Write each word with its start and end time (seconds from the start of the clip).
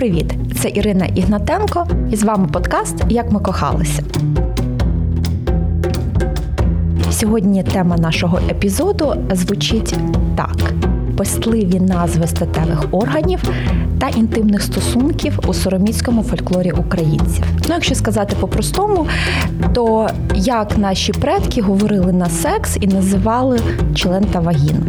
привіт! 0.00 0.34
Це 0.60 0.68
Ірина 0.68 1.06
Ігнатенко, 1.06 1.86
і 2.10 2.16
з 2.16 2.22
вами 2.22 2.48
подкаст 2.52 2.94
Як 3.08 3.32
ми 3.32 3.40
кохалися. 3.40 4.02
Сьогодні 7.10 7.62
тема 7.62 7.96
нашого 7.96 8.38
епізоду 8.50 9.14
звучить 9.32 9.94
так: 10.36 10.72
пестливі 11.16 11.80
назви 11.80 12.26
статевих 12.26 12.84
органів 12.90 13.42
та 13.98 14.08
інтимних 14.08 14.62
стосунків 14.62 15.38
у 15.46 15.54
сороміцькому 15.54 16.22
фольклорі 16.22 16.70
українців. 16.70 17.44
Ну, 17.68 17.74
якщо 17.74 17.94
сказати 17.94 18.36
по-простому, 18.40 19.06
то 19.74 20.08
як 20.34 20.78
наші 20.78 21.12
предки 21.12 21.62
говорили 21.62 22.12
на 22.12 22.26
секс 22.26 22.76
і 22.80 22.86
називали 22.86 23.60
член 23.94 24.24
та 24.24 24.40
вагіну. 24.40 24.86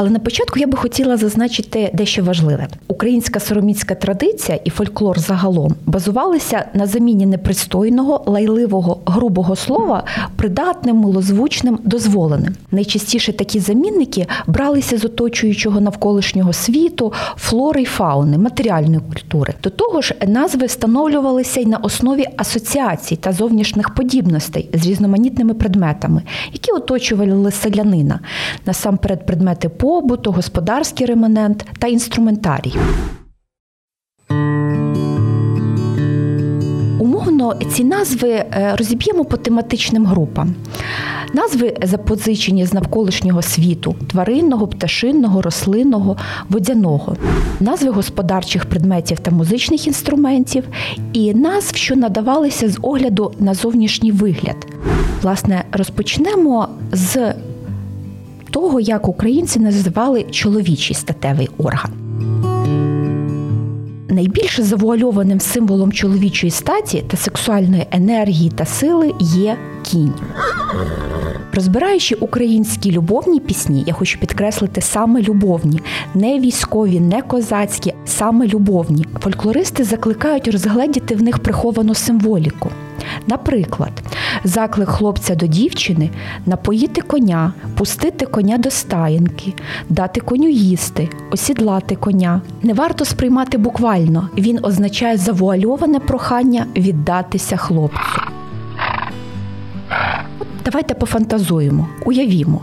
Але 0.00 0.10
на 0.10 0.18
початку 0.18 0.58
я 0.58 0.66
би 0.66 0.76
хотіла 0.76 1.16
зазначити 1.16 1.90
дещо 1.94 2.22
важливе: 2.24 2.66
українська 2.88 3.40
сороміцька 3.40 3.94
традиція 3.94 4.58
і 4.64 4.70
фольклор 4.70 5.18
загалом 5.18 5.74
базувалися 5.86 6.64
на 6.74 6.86
заміні 6.86 7.26
непристойного, 7.26 8.22
лайливого, 8.26 9.00
грубого 9.06 9.56
слова 9.56 10.04
придатним, 10.36 10.96
милозвучним, 10.96 11.78
дозволеним. 11.84 12.54
Найчастіше 12.70 13.32
такі 13.32 13.60
замінники 13.60 14.26
бралися 14.46 14.98
з 14.98 15.04
оточуючого 15.04 15.80
навколишнього 15.80 16.52
світу, 16.52 17.12
флори 17.36 17.82
й 17.82 17.84
фауни, 17.84 18.38
матеріальної 18.38 19.00
культури. 19.08 19.54
До 19.62 19.70
того 19.70 20.00
ж, 20.00 20.14
назви 20.26 20.66
встановлювалися 20.66 21.60
й 21.60 21.66
на 21.66 21.76
основі 21.76 22.24
асоціацій 22.36 23.16
та 23.16 23.32
зовнішніх 23.32 23.90
подібностей 23.94 24.68
з 24.74 24.86
різноманітними 24.86 25.54
предметами, 25.54 26.22
які 26.52 26.72
оточували 26.72 27.50
селянина 27.52 28.20
насамперед 28.66 29.26
предмети 29.26 29.68
побуту, 29.88 30.32
господарський 30.32 31.06
реманент 31.06 31.64
та 31.78 31.86
інструментарій. 31.86 32.74
Умовно 36.98 37.54
ці 37.72 37.84
назви 37.84 38.30
е, 38.30 38.74
розіб'ємо 38.78 39.24
по 39.24 39.36
тематичним 39.36 40.06
групам. 40.06 40.54
Назви 41.34 41.76
запозичені 41.82 42.66
з 42.66 42.72
навколишнього 42.72 43.42
світу 43.42 43.94
тваринного, 44.10 44.66
пташинного, 44.66 45.42
рослинного, 45.42 46.16
водяного, 46.48 47.16
назви 47.60 47.90
господарчих 47.90 48.64
предметів 48.64 49.18
та 49.18 49.30
музичних 49.30 49.86
інструментів, 49.86 50.64
і 51.12 51.34
назв, 51.34 51.76
що 51.76 51.96
надавалися 51.96 52.68
з 52.68 52.78
огляду 52.82 53.32
на 53.38 53.54
зовнішній 53.54 54.12
вигляд. 54.12 54.66
Власне, 55.22 55.64
розпочнемо 55.72 56.68
з 56.92 57.34
того, 58.58 58.80
як 58.80 59.08
українці 59.08 59.60
називали 59.60 60.22
чоловічий 60.22 60.96
статевий 60.96 61.48
орган. 61.58 61.90
Найбільше 64.08 64.62
завуальованим 64.62 65.40
символом 65.40 65.92
чоловічої 65.92 66.50
статі 66.50 67.04
та 67.08 67.16
сексуальної 67.16 67.86
енергії 67.90 68.50
та 68.50 68.64
сили 68.64 69.12
є 69.20 69.56
кінь. 69.90 70.14
Розбираючи 71.52 72.14
українські 72.14 72.92
любовні 72.92 73.40
пісні, 73.40 73.84
я 73.86 73.92
хочу 73.92 74.18
підкреслити 74.20 74.80
саме 74.80 75.22
любовні, 75.22 75.80
не 76.14 76.38
військові, 76.40 77.00
не 77.00 77.22
козацькі, 77.22 77.94
саме 78.04 78.46
любовні. 78.46 79.06
Фольклористи 79.20 79.84
закликають 79.84 80.48
розгледіти 80.48 81.14
в 81.14 81.22
них 81.22 81.38
приховану 81.38 81.94
символіку. 81.94 82.70
Наприклад, 83.26 83.92
заклик 84.44 84.88
хлопця 84.88 85.34
до 85.34 85.46
дівчини 85.46 86.10
напоїти 86.46 87.00
коня, 87.00 87.52
пустити 87.76 88.26
коня 88.26 88.58
до 88.58 88.70
стаєнки, 88.70 89.52
дати 89.88 90.20
коню 90.20 90.48
їсти, 90.48 91.08
осідлати 91.30 91.96
коня. 91.96 92.40
Не 92.62 92.74
варто 92.74 93.04
сприймати 93.04 93.58
буквально, 93.58 94.28
він 94.38 94.58
означає 94.62 95.16
завуальоване 95.16 96.00
прохання 96.00 96.66
віддатися 96.76 97.56
хлопцю. 97.56 98.20
Давайте 100.64 100.94
пофантазуємо, 100.94 101.88
уявімо, 102.04 102.62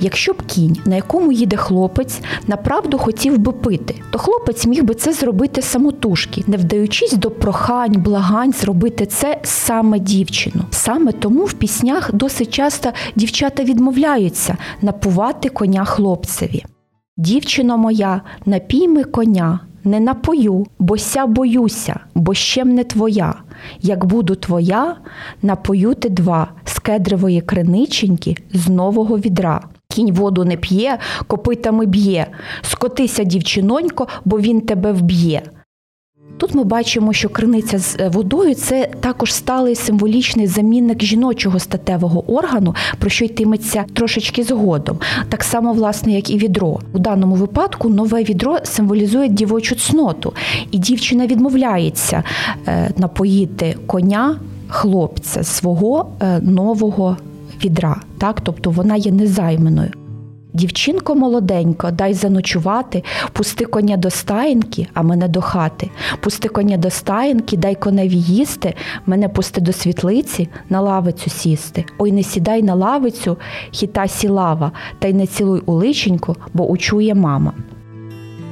якщо 0.00 0.32
б 0.32 0.42
кінь, 0.46 0.76
на 0.84 0.96
якому 0.96 1.32
їде 1.32 1.56
хлопець, 1.56 2.20
направду 2.46 2.98
хотів 2.98 3.38
би 3.38 3.52
пити, 3.52 3.94
то 4.10 4.18
хлопець 4.18 4.66
міг 4.66 4.84
би 4.84 4.94
це 4.94 5.12
зробити 5.12 5.62
самотужки, 5.62 6.44
не 6.46 6.56
вдаючись 6.56 7.12
до 7.12 7.30
прохань, 7.30 7.92
благань 7.92 8.52
зробити 8.52 9.06
це 9.06 9.40
саме 9.42 9.98
дівчину. 9.98 10.62
Саме 10.70 11.12
тому 11.12 11.44
в 11.44 11.52
піснях 11.52 12.14
досить 12.14 12.50
часто 12.50 12.90
дівчата 13.16 13.64
відмовляються 13.64 14.56
напувати 14.82 15.48
коня 15.48 15.84
хлопцеві. 15.84 16.64
Дівчино 17.16 17.78
моя, 17.78 18.20
напійми 18.46 19.04
коня, 19.04 19.60
не 19.84 20.00
напою, 20.00 20.66
бо 20.78 20.98
ся 20.98 21.26
боюся, 21.26 22.00
бо 22.14 22.34
щем 22.34 22.74
не 22.74 22.84
твоя. 22.84 23.34
Як 23.80 24.04
буду 24.04 24.34
твоя, 24.34 24.96
напою 25.42 25.94
ти 25.94 26.08
два 26.08 26.48
кедрової 26.86 27.40
криниченьки 27.40 28.36
з 28.52 28.68
нового 28.68 29.18
відра. 29.18 29.60
Кінь 29.88 30.12
воду 30.12 30.44
не 30.44 30.56
п'є, 30.56 30.98
копитами 31.26 31.86
б'є. 31.86 32.26
Скотися, 32.62 33.24
дівчинонько, 33.24 34.08
бо 34.24 34.40
він 34.40 34.60
тебе 34.60 34.92
вб'є. 34.92 35.42
Тут 36.36 36.54
ми 36.54 36.64
бачимо, 36.64 37.12
що 37.12 37.28
криниця 37.28 37.78
з 37.78 37.96
е, 38.00 38.08
водою 38.08 38.54
це 38.54 38.90
також 39.00 39.34
сталий 39.34 39.74
символічний 39.74 40.46
замінник 40.46 41.02
жіночого 41.02 41.58
статевого 41.58 42.32
органу, 42.32 42.74
про 42.98 43.10
що 43.10 43.24
йтиметься 43.24 43.84
трошечки 43.94 44.42
згодом. 44.42 44.98
Так 45.28 45.44
само, 45.44 45.72
власне, 45.72 46.12
як 46.12 46.30
і 46.30 46.38
відро. 46.38 46.80
У 46.92 46.98
даному 46.98 47.34
випадку 47.34 47.88
нове 47.88 48.22
відро 48.22 48.58
символізує 48.62 49.28
дівочу 49.28 49.74
цноту, 49.74 50.32
і 50.70 50.78
дівчина 50.78 51.26
відмовляється 51.26 52.22
е, 52.66 52.90
напоїти 52.96 53.76
коня 53.86 54.36
хлопця 54.68 55.44
свого 55.44 56.06
е, 56.20 56.40
нового 56.40 57.16
відра. 57.64 57.96
Так, 58.18 58.40
тобто 58.40 58.70
вона 58.70 58.96
є 58.96 59.12
незайманою. 59.12 59.90
Дівчинко 60.56 61.14
молоденько, 61.14 61.90
дай 61.90 62.14
заночувати, 62.14 63.04
пусти 63.32 63.64
коня 63.64 63.96
до 63.96 64.10
стаєнки, 64.10 64.86
а 64.94 65.02
мене 65.02 65.28
до 65.28 65.40
хати. 65.40 65.90
Пусти 66.20 66.48
коня 66.48 66.76
до 66.76 66.90
стаєнки, 66.90 67.56
дай 67.56 67.74
коневі 67.74 68.16
їсти, 68.16 68.74
мене 69.06 69.28
пусти 69.28 69.60
до 69.60 69.72
світлиці, 69.72 70.48
на 70.70 70.80
лавицю 70.80 71.30
сісти. 71.30 71.84
Ой, 71.98 72.12
не 72.12 72.22
сідай 72.22 72.62
на 72.62 72.74
лавицю, 72.74 73.36
хіта 73.70 74.08
сілава, 74.08 74.72
та 74.98 75.08
й 75.08 75.12
не 75.12 75.26
цілуй 75.26 75.62
у 75.66 75.72
личеньку, 75.72 76.36
бо 76.54 76.66
учує 76.66 77.14
мама. 77.14 77.52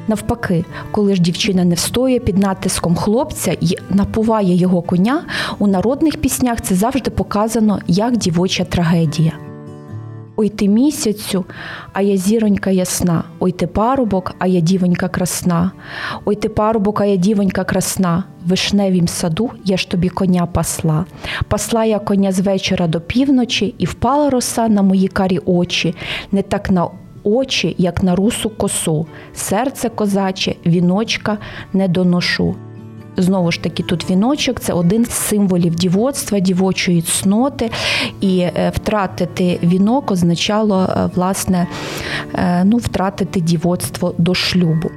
Навпаки, 0.09 0.65
коли 0.91 1.15
ж 1.15 1.23
дівчина 1.23 1.65
не 1.65 1.75
встоє 1.75 2.19
під 2.19 2.39
натиском 2.39 2.95
хлопця 2.95 3.57
і 3.61 3.77
напуває 3.91 4.55
його 4.55 4.83
коня, 4.83 5.23
у 5.59 5.67
народних 5.67 6.17
піснях 6.17 6.61
це 6.61 6.75
завжди 6.75 7.11
показано 7.11 7.81
як 7.87 8.17
дівоча 8.17 8.65
трагедія. 8.65 9.33
Ой 10.37 10.49
ти 10.49 10.69
місяцю, 10.69 11.45
а 11.93 12.03
я 12.03 12.17
зіронька 12.17 12.71
ясна, 12.71 13.25
ой 13.41 13.53
ти 13.53 13.67
парубок, 13.67 14.35
а 14.39 14.47
я 14.47 14.61
дівонька 14.61 15.09
красна, 15.09 15.71
ой 16.25 16.35
ти 16.35 16.49
парубок, 16.49 17.01
а 17.01 17.05
я 17.05 17.17
дівонька 17.17 17.65
красна, 17.65 18.25
в 18.45 18.49
вишневім 18.49 19.09
саду 19.09 19.51
я 19.65 19.77
ж 19.77 19.91
тобі 19.91 20.09
коня 20.09 20.47
пасла. 20.47 21.05
Пасла 21.49 21.85
я 21.85 21.99
коня 21.99 22.33
з 22.33 22.41
вечора 22.41 22.87
до 22.87 23.01
півночі, 23.01 23.75
і 23.79 23.87
впала 23.87 24.31
роса 24.31 24.69
на 24.69 24.83
мої 24.83 25.09
карі 25.09 25.39
очі, 25.45 25.95
не 26.33 26.43
так 26.43 26.71
на 26.71 26.89
очі, 27.25 27.75
як 27.79 28.03
на 28.03 28.17
русу 28.17 28.51
косу, 28.51 29.07
серце 29.35 29.89
козаче, 29.89 30.55
віночка 30.67 31.39
не 31.73 31.89
доношу. 31.89 32.55
Знову 33.17 33.53
ж 33.53 33.63
таки, 33.63 33.83
тут 33.83 34.11
віночок 34.11 34.61
це 34.61 34.73
один 34.73 35.05
з 35.05 35.11
символів 35.11 35.75
дівоцтва, 35.75 36.39
дівочої 36.39 37.03
цноти, 37.03 37.71
і 38.21 38.39
е, 38.39 38.73
втратити 38.75 39.59
вінок 39.63 40.11
означало 40.11 40.83
е, 40.83 41.11
власне 41.15 41.67
е, 42.35 42.65
ну, 42.65 42.77
втратити 42.77 43.41
дівоцтво 43.41 44.15
до 44.19 44.35
шлюбу. 44.35 44.91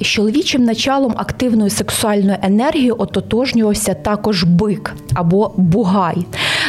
З 0.00 0.06
чоловічим 0.06 0.64
началом 0.64 1.14
активної 1.16 1.70
сексуальної 1.70 2.38
енергії 2.42 2.90
ототожнювався 2.90 3.94
також 3.94 4.44
бик 4.44 4.94
або 5.14 5.52
бугай. 5.56 6.26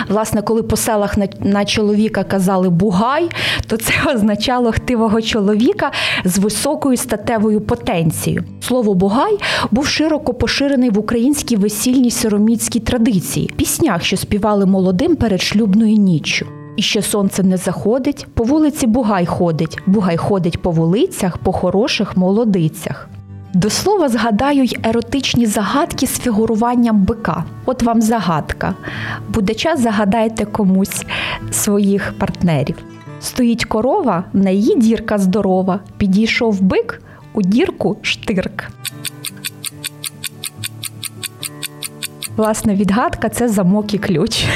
Власне, 0.09 0.41
коли 0.41 0.63
по 0.63 0.75
селах 0.75 1.15
на, 1.39 1.65
чоловіка 1.65 2.23
казали 2.23 2.69
бугай, 2.69 3.29
то 3.67 3.77
це 3.77 3.93
означало 4.15 4.71
хтивого 4.71 5.21
чоловіка 5.21 5.91
з 6.25 6.37
високою 6.37 6.97
статевою 6.97 7.61
потенцією. 7.61 8.43
Слово 8.61 8.93
бугай 8.93 9.37
був 9.71 9.87
широко 9.87 10.33
поширений 10.33 10.89
в 10.89 10.99
українській 10.99 11.55
весільній 11.55 12.11
сироміцькій 12.11 12.79
традиції, 12.79 13.51
піснях, 13.55 14.03
що 14.03 14.17
співали 14.17 14.65
молодим 14.65 15.15
перед 15.15 15.41
шлюбною 15.41 15.95
ніччю. 15.95 16.45
І 16.75 16.81
ще 16.81 17.01
сонце 17.01 17.43
не 17.43 17.57
заходить, 17.57 18.27
по 18.33 18.43
вулиці 18.43 18.87
Бугай 18.87 19.25
ходить, 19.25 19.77
Бугай 19.85 20.17
ходить 20.17 20.61
по 20.61 20.71
вулицях, 20.71 21.37
по 21.37 21.51
хороших 21.51 22.17
молодицях. 22.17 23.09
До 23.53 23.69
слова, 23.69 24.09
згадаю 24.09 24.63
й 24.63 24.77
еротичні 24.83 25.45
загадки 25.45 26.07
з 26.07 26.19
фігуруванням 26.19 26.97
бика. 26.97 27.43
От 27.65 27.83
вам 27.83 28.01
загадка. 28.01 28.75
Буде 29.29 29.53
час, 29.53 29.79
загадайте 29.79 30.45
комусь 30.45 31.05
своїх 31.51 32.13
партнерів. 32.19 32.75
Стоїть 33.21 33.65
корова, 33.65 34.23
на 34.33 34.49
її 34.49 34.75
дірка 34.75 35.17
здорова. 35.17 35.79
Підійшов 35.97 36.61
бик, 36.61 37.01
у 37.33 37.41
дірку 37.41 37.97
штирк. 38.01 38.71
Власне, 42.37 42.75
відгадка 42.75 43.29
це 43.29 43.49
замок 43.49 43.93
і 43.93 43.97
ключ. 43.97 44.45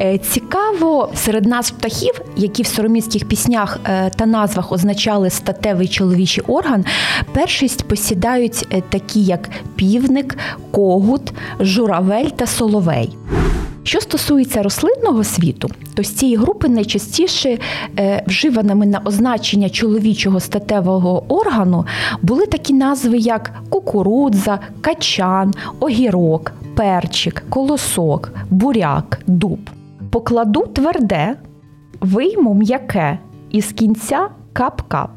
Е, 0.00 0.18
цікаво, 0.18 1.10
серед 1.14 1.46
нас 1.46 1.70
птахів, 1.70 2.20
які 2.36 2.62
в 2.62 2.66
сороміцьких 2.66 3.28
піснях 3.28 3.78
е, 3.84 4.10
та 4.16 4.26
назвах 4.26 4.72
означали 4.72 5.30
статевий 5.30 5.88
чоловічий 5.88 6.44
орган, 6.46 6.84
першість 7.32 7.88
посідають 7.88 8.66
е, 8.72 8.82
такі, 8.88 9.22
як 9.22 9.50
півник, 9.76 10.38
когут, 10.70 11.32
журавель 11.60 12.28
та 12.36 12.46
соловей. 12.46 13.16
Що 13.82 14.00
стосується 14.00 14.62
рослинного 14.62 15.24
світу, 15.24 15.70
то 15.94 16.02
з 16.02 16.14
цієї 16.14 16.36
групи 16.36 16.68
найчастіше 16.68 17.58
вживаними 18.26 18.86
на 18.86 19.00
означення 19.04 19.70
чоловічого 19.70 20.40
статевого 20.40 21.24
органу 21.28 21.86
були 22.22 22.46
такі 22.46 22.72
назви, 22.72 23.18
як 23.18 23.52
кукурудза, 23.68 24.58
качан, 24.80 25.54
огірок, 25.80 26.52
перчик, 26.74 27.42
колосок, 27.48 28.32
буряк, 28.50 29.20
дуб. 29.26 29.58
Покладу 30.10 30.60
тверде, 30.60 31.36
вийму 32.00 32.54
м'яке 32.54 33.18
і 33.50 33.60
з 33.60 33.72
кінця 33.72 34.28
кап-кап. 34.54 35.08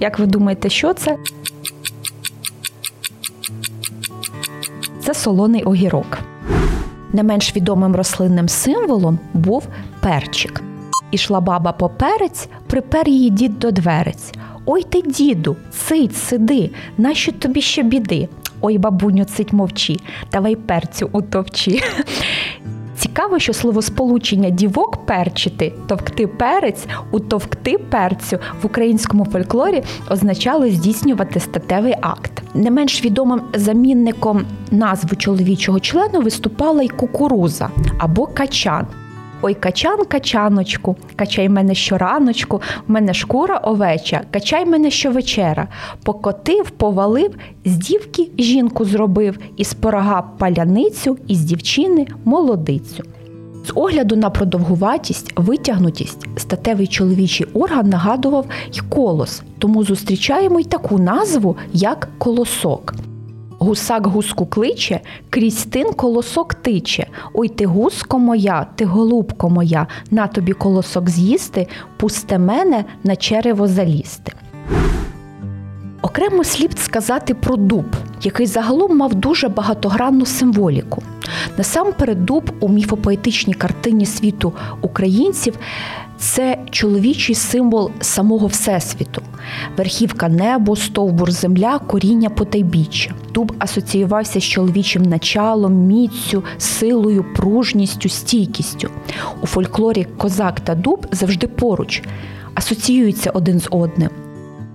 Як 0.00 0.18
ви 0.18 0.26
думаєте, 0.26 0.68
що 0.68 0.94
це? 0.94 1.16
Це 5.00 5.14
солоний 5.14 5.62
огірок. 5.62 6.18
Не 7.12 7.22
менш 7.22 7.56
відомим 7.56 7.96
рослинним 7.96 8.48
символом 8.48 9.18
був 9.34 9.66
перчик. 10.00 10.62
Ішла 11.10 11.40
баба 11.40 11.72
по 11.72 11.88
перець, 11.88 12.48
припер 12.66 13.08
її 13.08 13.30
дід 13.30 13.58
до 13.58 13.70
дверець. 13.70 14.32
Ой 14.66 14.82
ти, 14.82 15.02
діду, 15.02 15.56
цить, 15.70 16.16
сиди, 16.16 16.70
нащо 16.98 17.32
тобі 17.32 17.60
ще 17.60 17.82
біди? 17.82 18.28
Ой, 18.60 18.78
бабуню, 18.78 19.24
цить 19.24 19.52
мовчи, 19.52 19.96
давай 20.32 20.56
перцю 20.56 21.08
утовчи. 21.12 21.80
Цікаво, 23.02 23.38
що 23.38 23.52
словосполучення 23.52 24.50
дівок 24.50 25.06
перчити, 25.06 25.72
товкти 25.86 26.26
перець, 26.26 26.86
утовкти 27.10 27.78
перцю 27.78 28.38
в 28.62 28.66
українському 28.66 29.24
фольклорі 29.24 29.82
означало 30.10 30.68
здійснювати 30.68 31.40
статевий 31.40 31.94
акт. 32.00 32.42
Не 32.54 32.70
менш 32.70 33.04
відомим 33.04 33.40
замінником 33.54 34.44
назви 34.70 35.16
чоловічого 35.16 35.80
члену 35.80 36.20
виступала 36.20 36.82
й 36.82 36.88
кукуруза 36.88 37.70
або 37.98 38.26
качан. 38.26 38.86
Ой, 39.42 39.54
качан, 39.54 40.04
качаночку, 40.04 40.96
качай 41.16 41.48
мене 41.48 41.74
щораночку, 41.74 42.60
в 42.88 42.90
мене 42.90 43.14
шкура 43.14 43.56
овеча, 43.56 44.20
качай 44.30 44.66
мене 44.66 44.90
щовечера. 44.90 45.68
Покотив, 46.04 46.70
повалив, 46.70 47.34
з 47.64 47.76
дівки 47.76 48.30
жінку 48.38 48.84
зробив, 48.84 49.38
із 49.56 49.74
порога 49.74 50.22
паляницю, 50.38 51.18
із 51.28 51.40
дівчини 51.40 52.06
молодицю. 52.24 53.04
З 53.66 53.72
огляду 53.74 54.16
на 54.16 54.30
продовгуватість, 54.30 55.32
витягнутість, 55.36 56.26
статевий 56.36 56.86
чоловічий 56.86 57.46
орган 57.54 57.88
нагадував 57.88 58.46
й 58.72 58.80
колос, 58.88 59.42
тому 59.58 59.84
зустрічаємо 59.84 60.60
й 60.60 60.64
таку 60.64 60.98
назву, 60.98 61.56
як 61.72 62.08
колосок. 62.18 62.94
Гусак 63.62 64.06
гуску 64.06 64.46
кличе, 64.46 65.00
крізь 65.30 65.64
тин 65.64 65.92
колосок 65.92 66.54
тиче. 66.54 67.06
Ой 67.34 67.48
ти 67.48 67.66
гуско 67.66 68.18
моя, 68.18 68.66
ти 68.76 68.84
голубко 68.84 69.50
моя, 69.50 69.86
на 70.10 70.26
тобі 70.26 70.52
колосок 70.52 71.08
з'їсти, 71.08 71.68
пусте 71.96 72.38
мене 72.38 72.84
на 73.04 73.16
черево 73.16 73.68
залізти. 73.68 74.32
Окремо 76.02 76.44
слід 76.44 76.78
сказати 76.78 77.34
про 77.34 77.56
дуб, 77.56 77.86
який 78.22 78.46
загалом 78.46 78.96
мав 78.96 79.14
дуже 79.14 79.48
багатогранну 79.48 80.26
символіку. 80.26 81.02
Насамперед, 81.58 82.26
дуб 82.26 82.50
у 82.60 82.68
міфопоетичній 82.68 83.54
картині 83.54 84.06
світу 84.06 84.52
українців 84.80 85.58
це 86.22 86.58
чоловічий 86.70 87.34
символ 87.34 87.90
самого 88.00 88.46
Всесвіту, 88.46 89.22
верхівка 89.76 90.28
небо, 90.28 90.76
стовбур 90.76 91.30
земля, 91.30 91.78
коріння 91.78 92.30
потайбіччя. 92.30 93.14
Дуб 93.34 93.52
асоціювався 93.58 94.40
з 94.40 94.44
чоловічим 94.44 95.02
началом, 95.02 95.74
міцю, 95.74 96.44
силою, 96.58 97.24
пружністю, 97.36 98.08
стійкістю. 98.08 98.88
У 99.42 99.46
фольклорі 99.46 100.06
козак 100.16 100.60
та 100.60 100.74
дуб 100.74 101.06
завжди 101.12 101.46
поруч, 101.46 102.02
асоціюються 102.54 103.30
один 103.30 103.60
з 103.60 103.68
одним. 103.70 104.10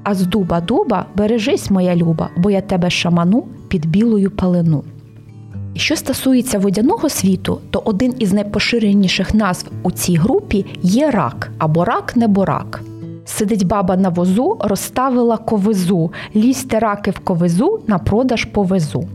А 0.03 0.15
з 0.15 0.21
дуба 0.21 0.61
дуба 0.61 1.05
бережись, 1.15 1.69
моя 1.69 1.95
люба, 1.95 2.29
бо 2.37 2.51
я 2.51 2.61
тебе 2.61 2.89
шаману 2.89 3.47
під 3.67 3.85
білою 3.85 4.31
Що 5.77 5.95
стосується 5.95 6.59
водяного 6.59 7.09
світу, 7.09 7.59
то 7.69 7.81
один 7.85 8.13
із 8.19 8.33
найпоширеніших 8.33 9.33
назв 9.33 9.67
у 9.83 9.91
цій 9.91 10.15
групі 10.15 10.65
є 10.81 11.11
рак 11.11 11.51
або 11.57 11.85
рак 11.85 12.15
неборак. 12.15 12.81
Сидить 13.25 13.67
баба 13.67 13.97
на 13.97 14.09
возу, 14.09 14.57
розставила 14.59 15.37
ковизу, 15.37 16.11
лізьте 16.35 16.79
раки 16.79 17.11
в 17.11 17.19
ковизу, 17.19 17.79
на 17.87 17.97
продаж 17.97 18.45
повезу. 18.45 19.07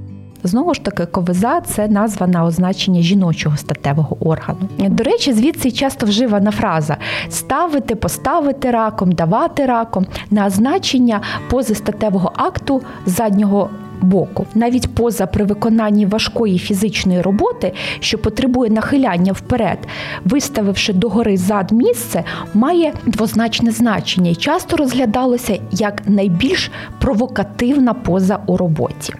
Знову 0.44 0.74
ж 0.74 0.84
таки, 0.84 1.06
ковиза 1.06 1.60
це 1.60 1.88
назва 1.88 2.26
на 2.26 2.44
означення 2.44 3.00
жіночого 3.00 3.56
статевого 3.56 4.16
органу. 4.28 4.60
До 4.78 5.04
речі, 5.04 5.32
звідси 5.32 5.70
часто 5.70 6.06
вживана 6.06 6.50
фраза 6.50 6.96
ставити, 7.28 7.94
поставити 7.94 8.70
раком, 8.70 9.12
давати 9.12 9.66
раком 9.66 10.06
на 10.30 10.46
означення 10.46 11.20
позистатевого 11.50 12.32
акту 12.36 12.82
заднього 13.06 13.70
боку. 14.02 14.46
Навіть 14.54 14.94
поза 14.94 15.26
при 15.26 15.44
виконанні 15.44 16.06
важкої 16.06 16.58
фізичної 16.58 17.20
роботи, 17.20 17.72
що 18.00 18.18
потребує 18.18 18.70
нахиляння 18.70 19.32
вперед, 19.32 19.78
виставивши 20.24 20.92
догори 20.92 21.36
зад 21.36 21.72
місце, 21.72 22.24
має 22.54 22.92
двозначне 23.06 23.70
значення 23.70 24.30
і 24.30 24.34
часто 24.34 24.76
розглядалося 24.76 25.58
як 25.70 26.02
найбільш 26.06 26.70
провокативна 26.98 27.94
поза 27.94 28.38
у 28.46 28.56
роботі. 28.56 29.14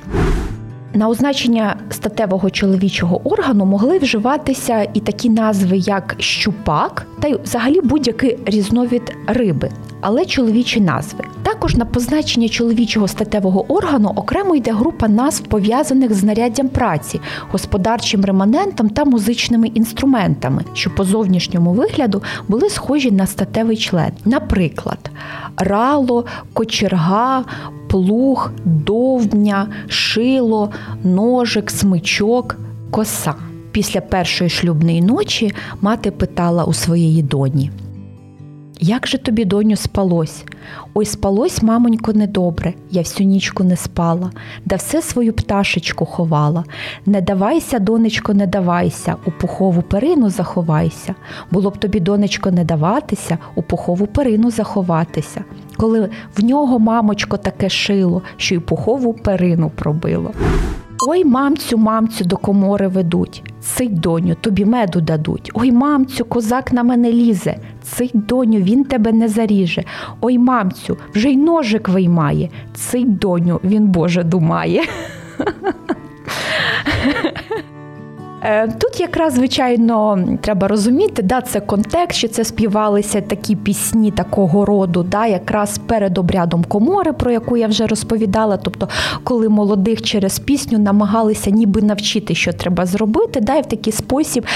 На 0.95 1.09
означення 1.09 1.77
статевого 1.91 2.51
чоловічого 2.51 3.21
органу 3.25 3.65
могли 3.65 3.99
вживатися 3.99 4.87
і 4.95 5.01
такі 5.01 5.31
назви, 5.31 5.77
як 5.77 6.15
щупак, 6.19 7.07
та 7.21 7.29
й 7.29 7.37
взагалі 7.45 7.81
будь-який 7.81 8.39
різновид 8.47 9.17
риби, 9.27 9.71
але 10.02 10.26
чоловічі 10.26 10.80
назви. 10.80 11.25
Також 11.42 11.76
на 11.76 11.85
позначення 11.85 12.49
чоловічого 12.49 13.09
статевого 13.09 13.73
органу 13.73 14.12
окремо 14.16 14.56
йде 14.56 14.73
група 14.73 15.09
назв, 15.09 15.44
пов'язаних 15.44 16.14
з 16.14 16.16
знаряддям 16.16 16.68
праці, 16.68 17.21
господарчим 17.50 18.25
реманентом 18.25 18.90
та 18.90 19.04
музичними 19.04 19.66
інструментами, 19.66 20.64
що 20.75 20.90
по 20.90 21.04
зовнішньому 21.04 21.73
вигляду 21.73 22.23
були 22.49 22.71
схожі 22.71 23.11
на 23.11 23.26
статевий 23.26 23.76
член. 23.76 24.12
Наприклад, 24.25 25.11
рало, 25.56 26.25
кочерга, 26.52 27.44
плуг, 27.88 28.50
довбня, 28.64 29.68
шило, 29.88 30.71
ножик, 31.04 31.71
смичок, 31.71 32.56
коса. 32.90 33.35
Після 33.73 34.00
першої 34.00 34.50
шлюбної 34.50 35.02
ночі 35.02 35.54
мати 35.80 36.11
питала 36.11 36.64
у 36.64 36.73
своєї 36.73 37.23
доні. 37.23 37.71
Як 38.85 39.07
же 39.07 39.19
тобі, 39.19 39.45
доню, 39.45 39.77
спалось? 39.77 40.45
Ой, 40.95 41.05
спалось, 41.05 41.62
мамонько, 41.62 42.12
недобре, 42.12 42.75
я 42.91 43.01
всю 43.03 43.29
нічку 43.29 43.65
не 43.65 43.77
спала, 43.77 44.31
да 44.65 44.77
все 44.77 45.03
свою 45.03 45.33
пташечку 45.33 46.05
ховала. 46.05 46.65
Не 47.07 47.21
давайся, 47.21 47.79
донечко, 47.79 48.35
не 48.35 48.47
давайся, 48.47 49.17
у 49.27 49.31
пухову 49.31 49.83
перину 49.83 50.31
заховайся. 50.31 51.15
Було 51.51 51.71
б 51.71 51.77
тобі, 51.77 52.01
донечко, 52.01 52.51
не 52.51 52.65
даватися, 52.65 53.39
у 53.55 53.62
пухову 53.62 54.07
перину 54.07 54.51
заховатися. 54.51 55.45
Коли 55.77 56.09
в 56.37 56.45
нього, 56.45 56.79
мамочко, 56.79 57.37
таке 57.37 57.69
шило, 57.69 58.23
що 58.37 58.55
й 58.55 58.59
пухову 58.59 59.15
перину 59.15 59.71
пробило. 59.75 60.31
Ой, 61.09 61.25
мамцю, 61.25 61.79
мамцю, 61.79 62.25
до 62.25 62.37
комори 62.37 62.89
ведуть. 62.89 63.51
Цить, 63.76 64.00
доню, 64.00 64.35
тобі 64.41 64.64
меду 64.64 65.00
дадуть. 65.00 65.50
Ой, 65.55 65.73
мамцю, 65.73 66.25
козак 66.25 66.73
на 66.73 66.83
мене 66.83 67.12
лізе. 67.12 67.57
Цить, 67.83 68.12
доню, 68.14 68.59
він 68.59 68.85
тебе 68.85 69.12
не 69.12 69.29
заріже. 69.29 69.85
Ой, 70.21 70.38
мамцю, 70.38 70.99
вже 71.14 71.31
й 71.31 71.37
ножик 71.37 71.88
виймає. 71.88 72.49
Цить, 72.75 73.19
доню, 73.19 73.61
він 73.64 73.87
Боже 73.87 74.23
думає. 74.23 74.83
Е, 78.45 78.69
тут 78.69 79.01
якраз, 79.01 79.35
звичайно, 79.35 80.25
треба 80.41 80.69
розуміти, 80.69 81.23
да, 81.23 81.41
це 81.41 81.61
контекст, 81.61 82.19
що 82.19 82.29
це 82.29 82.45
співалися 82.45 83.21
такі 83.21 83.57
пісні 83.57 84.11
такого 84.11 84.65
роду, 84.65 85.03
да, 85.03 85.27
якраз 85.27 85.79
перед 85.79 86.19
обрядом 86.19 86.65
комори, 86.65 87.13
про 87.13 87.31
яку 87.31 87.57
я 87.57 87.67
вже 87.67 87.87
розповідала. 87.87 88.57
Тобто, 88.57 88.89
коли 89.25 89.49
молодих 89.49 90.03
через 90.03 90.39
пісню 90.39 90.79
намагалися 90.79 91.51
ніби 91.51 91.83
навчити, 91.83 92.35
що 92.35 92.53
треба 92.53 92.87
зробити, 92.87 93.41
да, 93.41 93.57
і 93.57 93.63
в 93.63 93.67
такий 93.67 93.93
спосіб, 93.93 94.47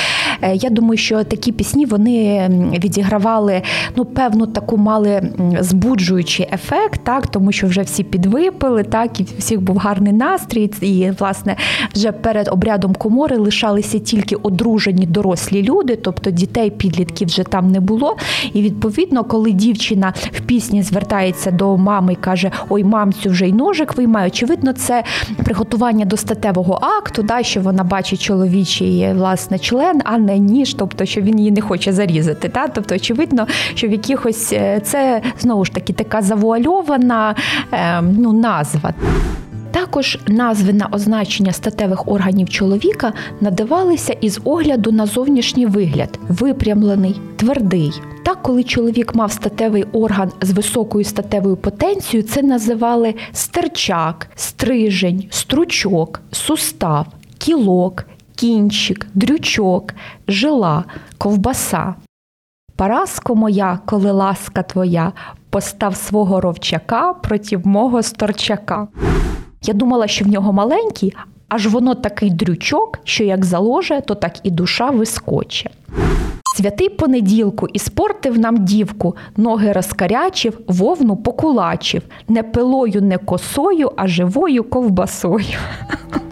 я 0.55 0.71
думаю, 0.71 0.97
що 0.97 1.25
такі 1.25 1.53
пісні 1.53 1.87
вони 1.87 2.49
відігравали 2.85 3.63
ну, 3.97 4.05
певну 4.05 4.47
таку 4.47 4.77
мали 4.77 5.31
збуджуючий 5.61 6.49
ефект, 6.53 7.01
так, 7.05 7.27
тому 7.27 7.53
що 7.53 7.67
вже 7.67 7.83
всі 7.83 8.03
підвипили, 8.03 8.83
так, 8.83 9.21
і 9.21 9.27
всіх 9.39 9.61
був 9.61 9.77
гарний 9.77 10.13
настрій, 10.13 10.71
і, 10.81 11.11
власне, 11.19 11.57
вже 11.95 12.13
перед 12.13 12.49
обрядом 12.49 12.95
комори 12.95 13.37
лишали 13.37 13.67
залишалися 13.67 13.99
тільки 13.99 14.37
одружені 14.37 15.07
дорослі 15.07 15.63
люди, 15.63 15.97
тобто 15.97 16.31
дітей, 16.31 16.71
підлітків 16.71 17.29
вже 17.29 17.43
там 17.43 17.71
не 17.71 17.81
було. 17.81 18.17
І 18.53 18.63
відповідно, 18.63 19.25
коли 19.25 19.53
дівчина 19.53 20.13
в 20.33 20.41
пісні 20.41 20.83
звертається 20.83 21.51
до 21.51 21.77
мами 21.77 22.13
і 22.13 22.17
каже: 22.17 22.51
Ой, 22.69 22.85
мамцю, 22.85 23.31
вже 23.31 23.49
й 23.49 23.53
ножик 23.53 23.97
виймає, 23.97 24.27
очевидно, 24.27 24.73
це 24.73 25.05
приготування 25.45 26.05
до 26.05 26.17
статевого 26.17 26.81
акту, 26.99 27.23
да, 27.23 27.43
що 27.43 27.61
вона 27.61 27.85
бачить 27.85 28.23
чоловічий 28.23 29.13
власне 29.13 29.59
член, 29.59 30.01
а 30.05 30.19
не 30.27 30.39
ніж, 30.39 30.75
тобто 30.75 31.05
що 31.05 31.21
він 31.21 31.39
її 31.39 31.51
не 31.51 31.61
хоче 31.61 31.93
зарізати. 31.93 32.49
Та? 32.49 32.69
Тобто, 32.69 32.95
очевидно, 32.95 33.47
що 33.75 33.89
в 33.89 33.91
якихось 33.91 34.53
е, 34.53 34.81
це 34.85 35.23
знову 35.39 35.65
ж 35.65 35.73
таки 35.73 35.93
така 35.93 36.23
завуальована 36.23 37.35
е, 37.73 38.03
ну, 38.03 38.33
назва. 38.33 38.95
Також 39.71 40.19
назви 40.27 40.73
на 40.73 40.89
означення 40.93 41.53
статевих 41.53 42.09
органів 42.09 42.49
чоловіка 42.49 43.13
надавалися 43.41 44.13
із 44.13 44.41
огляду 44.45 44.93
на 44.93 45.07
зовнішній 45.07 45.67
вигляд 45.67 46.19
випрямлений, 46.29 47.21
твердий. 47.37 47.93
Так, 48.25 48.43
коли 48.43 48.65
чоловік 48.65 49.15
мав 49.15 49.33
статевий 49.33 49.85
орган 49.93 50.33
з 50.43 50.51
високою 50.51 51.05
статевою 51.05 51.57
потенцією, 51.57 52.29
це 52.29 52.43
називали 52.43 53.15
стерчак, 53.33 54.29
стрижень, 54.35 55.25
стручок, 55.31 56.21
сустав, 56.33 57.07
кілок, 57.39 58.05
кінчик, 58.37 59.07
дрючок, 59.15 59.95
жила, 60.29 60.85
ковбаса. 61.19 61.95
Параско 62.77 63.35
моя, 63.35 63.79
коли 63.87 64.11
ласка 64.11 64.63
твоя, 64.63 65.13
постав 65.51 65.97
свого 65.97 66.41
ровчака 66.41 67.13
проти 67.13 67.59
мого 67.59 68.03
сторчака. 68.03 68.89
Я 69.63 69.75
думала, 69.75 70.07
що 70.07 70.25
в 70.25 70.29
нього 70.29 70.53
маленький, 70.53 71.17
аж 71.49 71.67
воно 71.67 71.95
такий 71.95 72.31
дрючок, 72.31 72.99
що 73.05 73.25
як 73.25 73.45
заложе, 73.45 74.01
то 74.01 74.15
так 74.15 74.39
і 74.43 74.51
душа 74.51 74.91
вискоче. 74.91 75.71
Святий 76.57 76.89
понеділку 76.89 77.69
і 77.73 77.79
спортив 77.79 78.39
нам 78.39 78.65
дівку, 78.65 79.17
ноги 79.37 79.73
розкарячив, 79.73 80.61
вовну 80.69 81.17
покулачив, 81.17 82.03
не 82.29 82.43
пилою, 82.43 83.03
не 83.03 83.19
косою, 83.19 83.93
а 83.97 84.07
живою 84.07 84.65
ковбасою. 84.65 85.59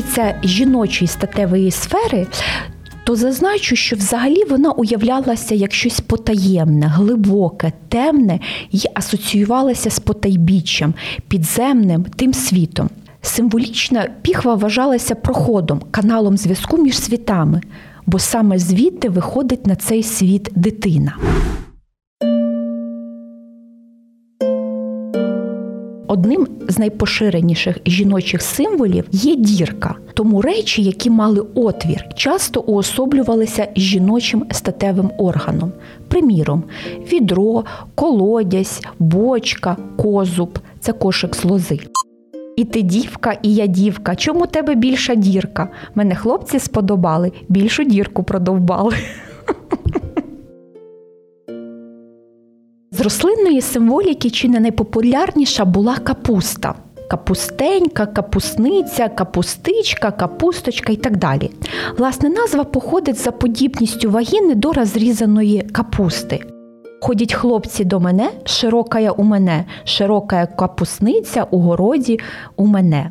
стосується 0.00 0.34
жіночої 0.44 1.08
статевої 1.08 1.70
сфери, 1.70 2.26
то 3.04 3.16
зазначу, 3.16 3.76
що 3.76 3.96
взагалі 3.96 4.44
вона 4.50 4.70
уявлялася 4.70 5.54
як 5.54 5.72
щось 5.72 6.00
потаємне, 6.00 6.86
глибоке, 6.86 7.72
темне 7.88 8.38
і 8.70 8.80
асоціювалася 8.94 9.90
з 9.90 9.98
потайбіччям, 9.98 10.94
підземним 11.28 12.04
тим 12.16 12.34
світом. 12.34 12.90
Символічна 13.22 14.08
піхва 14.22 14.54
вважалася 14.54 15.14
проходом, 15.14 15.80
каналом 15.90 16.36
зв'язку 16.36 16.82
між 16.82 16.98
світами, 16.98 17.60
бо 18.06 18.18
саме 18.18 18.58
звідти 18.58 19.08
виходить 19.08 19.66
на 19.66 19.76
цей 19.76 20.02
світ 20.02 20.48
дитина. 20.54 21.16
Одним 26.10 26.48
з 26.68 26.78
найпоширеніших 26.78 27.78
жіночих 27.86 28.42
символів 28.42 29.04
є 29.12 29.36
дірка. 29.36 29.94
Тому 30.14 30.42
речі, 30.42 30.82
які 30.82 31.10
мали 31.10 31.46
отвір, 31.54 32.04
часто 32.14 32.60
уособлювалися 32.60 33.68
жіночим 33.76 34.44
статевим 34.50 35.10
органом. 35.18 35.72
Приміром, 36.08 36.64
відро, 37.12 37.64
колодязь, 37.94 38.80
бочка, 38.98 39.76
козуб 39.96 40.58
це 40.80 40.92
кошик 40.92 41.36
з 41.36 41.44
лози. 41.44 41.78
І 42.56 42.64
ти 42.64 42.82
дівка, 42.82 43.36
і 43.42 43.54
я 43.54 43.66
дівка. 43.66 44.16
Чому 44.16 44.46
тебе 44.46 44.74
більша 44.74 45.14
дірка? 45.14 45.68
Мене 45.94 46.14
хлопці 46.14 46.58
сподобали, 46.58 47.32
більшу 47.48 47.84
дірку 47.84 48.22
продовбали. 48.22 48.96
З 53.00 53.02
рослинної 53.02 53.60
символіки 53.60 54.30
чи 54.30 54.48
не 54.48 54.60
найпопулярніша 54.60 55.64
була 55.64 55.96
капуста. 55.96 56.74
Капустенька, 57.10 58.06
капусниця, 58.06 59.08
капустичка, 59.08 60.10
капусточка 60.10 60.92
і 60.92 60.96
так 60.96 61.16
далі. 61.16 61.50
Власне, 61.98 62.28
назва 62.28 62.64
походить 62.64 63.16
за 63.16 63.30
подібністю 63.30 64.10
вагіни 64.10 64.54
до 64.54 64.72
розрізаної 64.72 65.62
капусти. 65.62 66.40
Ходять 67.00 67.34
хлопці 67.34 67.84
до 67.84 68.00
мене, 68.00 68.30
широка 68.44 69.10
у 69.10 69.22
мене, 69.22 69.64
широка 69.84 70.46
капусниця 70.46 71.46
у 71.50 71.58
городі 71.58 72.20
у 72.56 72.66
мене. 72.66 73.10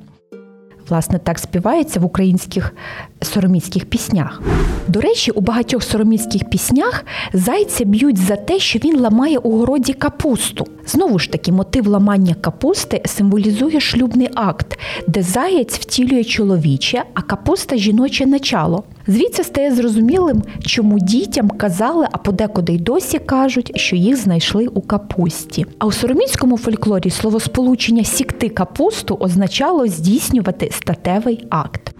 Власне, 0.89 1.19
так 1.19 1.39
співається 1.39 1.99
в 1.99 2.05
українських 2.05 2.73
сороміцьких 3.21 3.85
піснях. 3.85 4.41
До 4.87 5.01
речі, 5.01 5.31
у 5.31 5.41
багатьох 5.41 5.83
сороміцьких 5.83 6.49
піснях 6.49 7.05
зайця 7.33 7.85
б'ють 7.85 8.17
за 8.17 8.35
те, 8.35 8.59
що 8.59 8.79
він 8.79 8.99
ламає 8.99 9.37
у 9.37 9.57
городі 9.57 9.93
капусту. 9.93 10.67
Знову 10.85 11.19
ж 11.19 11.31
таки, 11.31 11.51
мотив 11.51 11.87
ламання 11.87 12.33
капусти 12.33 13.01
символізує 13.05 13.79
шлюбний 13.79 14.29
акт, 14.35 14.79
де 15.07 15.23
заєць 15.23 15.79
втілює 15.79 16.23
чоловіче, 16.23 17.03
а 17.13 17.21
капуста 17.21 17.77
жіноче 17.77 18.25
начало. 18.25 18.83
Звідси 19.09 19.43
стає 19.43 19.75
зрозумілим, 19.75 20.43
чому 20.65 20.99
дітям 20.99 21.49
казали, 21.49 22.07
а 22.11 22.17
подекуди 22.17 22.73
й 22.73 22.77
досі 22.77 23.19
кажуть, 23.19 23.71
що 23.75 23.95
їх 23.95 24.15
знайшли 24.15 24.67
у 24.67 24.81
капусті. 24.81 25.65
А 25.79 25.85
у 25.85 25.91
сороміцькому 25.91 26.57
фольклорі 26.57 27.09
словосполучення 27.09 28.03
сікти 28.03 28.49
капусту 28.49 29.17
означало 29.19 29.87
здійснювати 29.87 30.69
статевий 30.71 31.45
акт. 31.49 31.95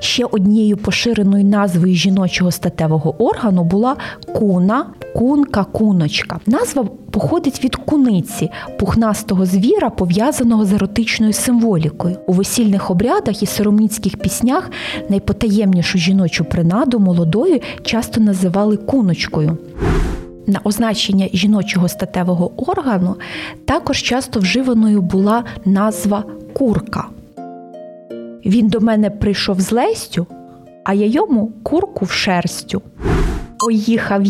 Ще 0.00 0.24
однією 0.24 0.76
поширеною 0.76 1.44
назвою 1.44 1.94
жіночого 1.94 2.50
статевого 2.50 3.22
органу 3.22 3.64
була 3.64 3.96
куна, 4.34 4.86
кунка, 5.14 5.64
куночка. 5.64 6.40
Назва 6.46 6.84
походить 7.10 7.64
від 7.64 7.76
куниці, 7.76 8.50
пухнастого 8.78 9.46
звіра, 9.46 9.90
пов'язаного 9.90 10.64
з 10.64 10.72
еротичною 10.72 11.32
символікою. 11.32 12.16
У 12.26 12.32
весільних 12.32 12.90
обрядах 12.90 13.42
і 13.42 13.46
сороміцьких 13.46 14.16
піснях 14.16 14.70
найпотаємнішу 15.08 15.98
жіночу 15.98 16.44
принаду 16.44 16.98
молодою 16.98 17.60
часто 17.82 18.20
називали 18.20 18.76
куночкою. 18.76 19.58
На 20.46 20.60
означення 20.64 21.28
жіночого 21.32 21.88
статевого 21.88 22.70
органу 22.70 23.16
також 23.64 24.02
часто 24.02 24.40
вживаною 24.40 25.02
була 25.02 25.44
назва 25.64 26.24
курка. 26.52 27.04
Він 28.46 28.68
до 28.68 28.80
мене 28.80 29.10
прийшов 29.10 29.60
з 29.60 29.72
лестю, 29.72 30.26
а 30.84 30.94
я 30.94 31.06
йому 31.06 31.52
курку 31.62 32.04
в 32.04 32.10
шерстю. 32.10 32.82
Ой, 33.60 33.76
їхав, 33.76 34.24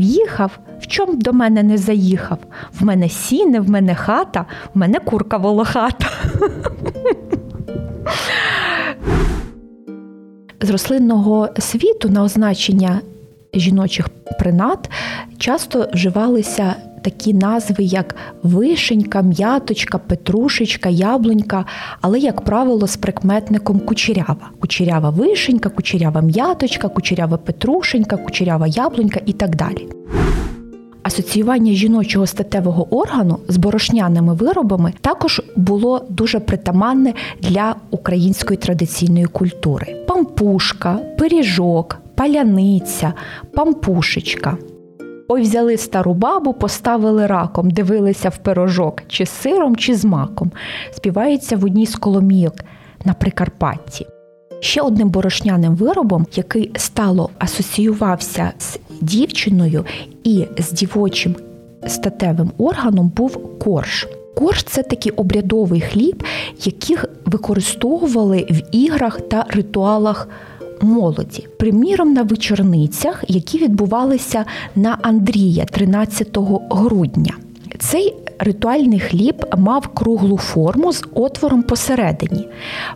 їхав, 0.00 0.58
в 0.80 0.86
чом 0.86 1.18
до 1.18 1.32
мене 1.32 1.62
не 1.62 1.78
заїхав. 1.78 2.38
В 2.80 2.84
мене 2.84 3.08
сіне, 3.08 3.60
в 3.60 3.70
мене 3.70 3.94
хата, 3.94 4.46
в 4.74 4.78
мене 4.78 4.98
курка 4.98 5.36
волохата. 5.36 6.06
З 10.60 10.70
рослинного 10.70 11.48
світу 11.58 12.08
на 12.08 12.22
означення 12.22 13.00
жіночих 13.54 14.08
принад 14.38 14.90
часто 15.38 15.88
вживалися 15.94 16.74
такі 17.02 17.34
назви, 17.34 17.84
як 17.84 18.16
вишенька, 18.42 19.22
м'яточка, 19.22 19.98
петрушечка, 19.98 20.88
яблунька, 20.88 21.64
але, 22.00 22.18
як 22.18 22.40
правило, 22.40 22.86
з 22.86 22.96
прикметником 22.96 23.80
кучерява. 23.80 24.50
Кучерява 24.60 25.10
вишенька, 25.10 25.68
кучерява 25.68 26.20
м'яточка, 26.20 26.88
кучерява 26.88 27.36
петрушенька, 27.36 28.16
кучерява 28.16 28.66
яблунька 28.66 29.20
і 29.26 29.32
так 29.32 29.56
далі. 29.56 29.88
Асоціювання 31.02 31.72
жіночого 31.72 32.26
статевого 32.26 32.94
органу 32.94 33.38
з 33.48 33.56
борошняними 33.56 34.34
виробами 34.34 34.92
також 35.00 35.42
було 35.56 36.06
дуже 36.08 36.40
притаманне 36.40 37.14
для 37.40 37.74
української 37.90 38.58
традиційної 38.58 39.26
культури: 39.26 39.96
пампушка, 40.08 40.98
пиріжок, 41.18 41.98
паляниця, 42.14 43.12
пампушечка. 43.54 44.56
Ой, 45.28 45.42
взяли 45.42 45.76
стару 45.76 46.14
бабу, 46.14 46.52
поставили 46.52 47.26
раком, 47.26 47.70
дивилися 47.70 48.28
в 48.28 48.36
пирожок, 48.36 49.02
чи 49.08 49.26
з 49.26 49.30
сиром, 49.30 49.76
чи 49.76 49.94
з 49.94 50.04
маком. 50.04 50.50
Співається 50.90 51.56
в 51.56 51.64
одній 51.64 51.86
з 51.86 51.96
коломійок 51.96 52.54
на 53.04 53.14
Прикарпатті. 53.14 54.06
Ще 54.60 54.82
одним 54.82 55.08
борошняним 55.08 55.76
виробом, 55.76 56.26
який 56.34 56.70
стало 56.76 57.30
асоціювався 57.38 58.52
з 58.58 58.78
дівчиною 59.00 59.84
і 60.24 60.46
з 60.58 60.72
дівочим 60.72 61.36
статевим 61.86 62.50
органом, 62.58 63.12
був 63.16 63.58
корж. 63.58 64.08
Корж 64.34 64.62
це 64.62 64.82
такий 64.82 65.12
обрядовий 65.12 65.80
хліб, 65.80 66.24
яких 66.64 67.04
використовували 67.26 68.46
в 68.50 68.76
іграх 68.76 69.20
та 69.20 69.46
ритуалах 69.48 70.28
молоді. 70.82 71.46
Приміром, 71.58 72.12
на 72.12 72.22
вечорницях, 72.22 73.24
які 73.28 73.58
відбувалися 73.58 74.44
на 74.76 74.98
Андрія 75.02 75.64
13 75.64 76.38
грудня. 76.70 77.34
Цей 77.78 78.14
ритуальний 78.42 79.00
хліб 79.00 79.46
мав 79.58 79.88
круглу 79.88 80.38
форму 80.38 80.92
з 80.92 81.04
отвором 81.14 81.62
посередині. 81.62 82.48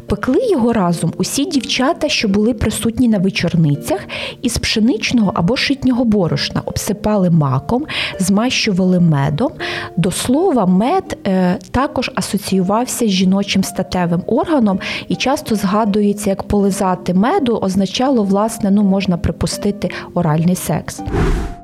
Пекли 0.06 0.48
його 0.50 0.72
разом 0.72 1.12
усі 1.16 1.44
дівчата, 1.44 2.08
що 2.08 2.28
були 2.28 2.54
присутні 2.54 3.08
на 3.08 3.18
вечорницях, 3.18 4.00
із 4.42 4.58
пшеничного 4.58 5.32
або 5.34 5.56
шитнього 5.56 6.04
борошна, 6.04 6.62
обсипали 6.64 7.30
маком, 7.30 7.86
змащували 8.18 9.00
медом. 9.00 9.52
До 9.96 10.10
слова, 10.10 10.66
мед 10.66 11.18
е, 11.26 11.58
також 11.70 12.10
асоціювався 12.14 13.06
з 13.06 13.10
жіночим 13.10 13.64
статевим 13.64 14.22
органом 14.26 14.78
і 15.08 15.16
часто 15.16 15.54
згадується, 15.54 16.30
як 16.30 16.42
полизати 16.42 17.14
меду 17.14 17.58
означало, 17.62 18.22
власне, 18.22 18.70
ну 18.70 18.82
можна 18.82 19.16
припустити 19.16 19.90
оральний 20.14 20.54
секс. 20.54 21.00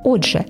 Отже, 0.03 0.43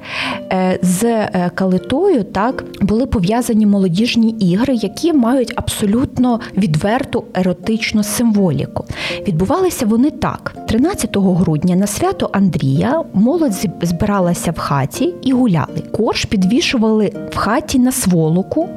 е, 0.51 0.79
з 0.81 1.03
е, 1.03 1.51
калитою 1.55 2.23
так 2.23 2.63
були 2.81 3.05
пов'язані 3.05 3.22
молодіжні 3.65 4.29
ігри, 4.29 4.75
які 4.75 5.13
мають 5.13 5.53
абсолютно 5.55 6.39
відверту 6.57 7.23
еротичну 7.33 8.03
символіку. 8.03 8.85
Відбувалися 9.27 9.85
вони 9.85 10.11
так: 10.11 10.55
13 10.67 11.17
грудня 11.17 11.75
на 11.75 11.87
свято 11.87 12.29
Андрія 12.33 13.03
молодь 13.13 13.67
збиралася 13.81 14.51
в 14.51 14.57
хаті 14.57 15.13
і 15.21 15.33
гуляли. 15.33 15.83
Корж 15.91 16.25
підвішували 16.25 17.11
в 17.31 17.35
хаті 17.35 17.79
на 17.79 17.91
сволоку, 17.91 18.69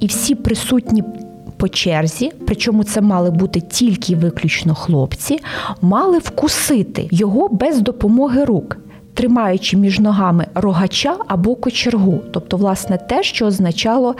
і 0.00 0.06
всі 0.06 0.34
присутні. 0.34 1.04
По 1.56 1.68
черзі, 1.68 2.32
причому 2.46 2.84
це 2.84 3.00
мали 3.00 3.30
бути 3.30 3.60
тільки 3.60 4.16
виключно 4.16 4.74
хлопці, 4.74 5.38
мали 5.80 6.18
вкусити 6.18 7.08
його 7.10 7.48
без 7.48 7.80
допомоги 7.80 8.44
рук 8.44 8.76
тримаючи 9.14 9.76
між 9.76 10.00
ногами 10.00 10.46
рогача 10.54 11.16
або 11.28 11.54
кочергу, 11.54 12.20
тобто, 12.30 12.56
власне, 12.56 12.98
те, 13.08 13.22
що 13.22 13.46
означало 13.46 14.14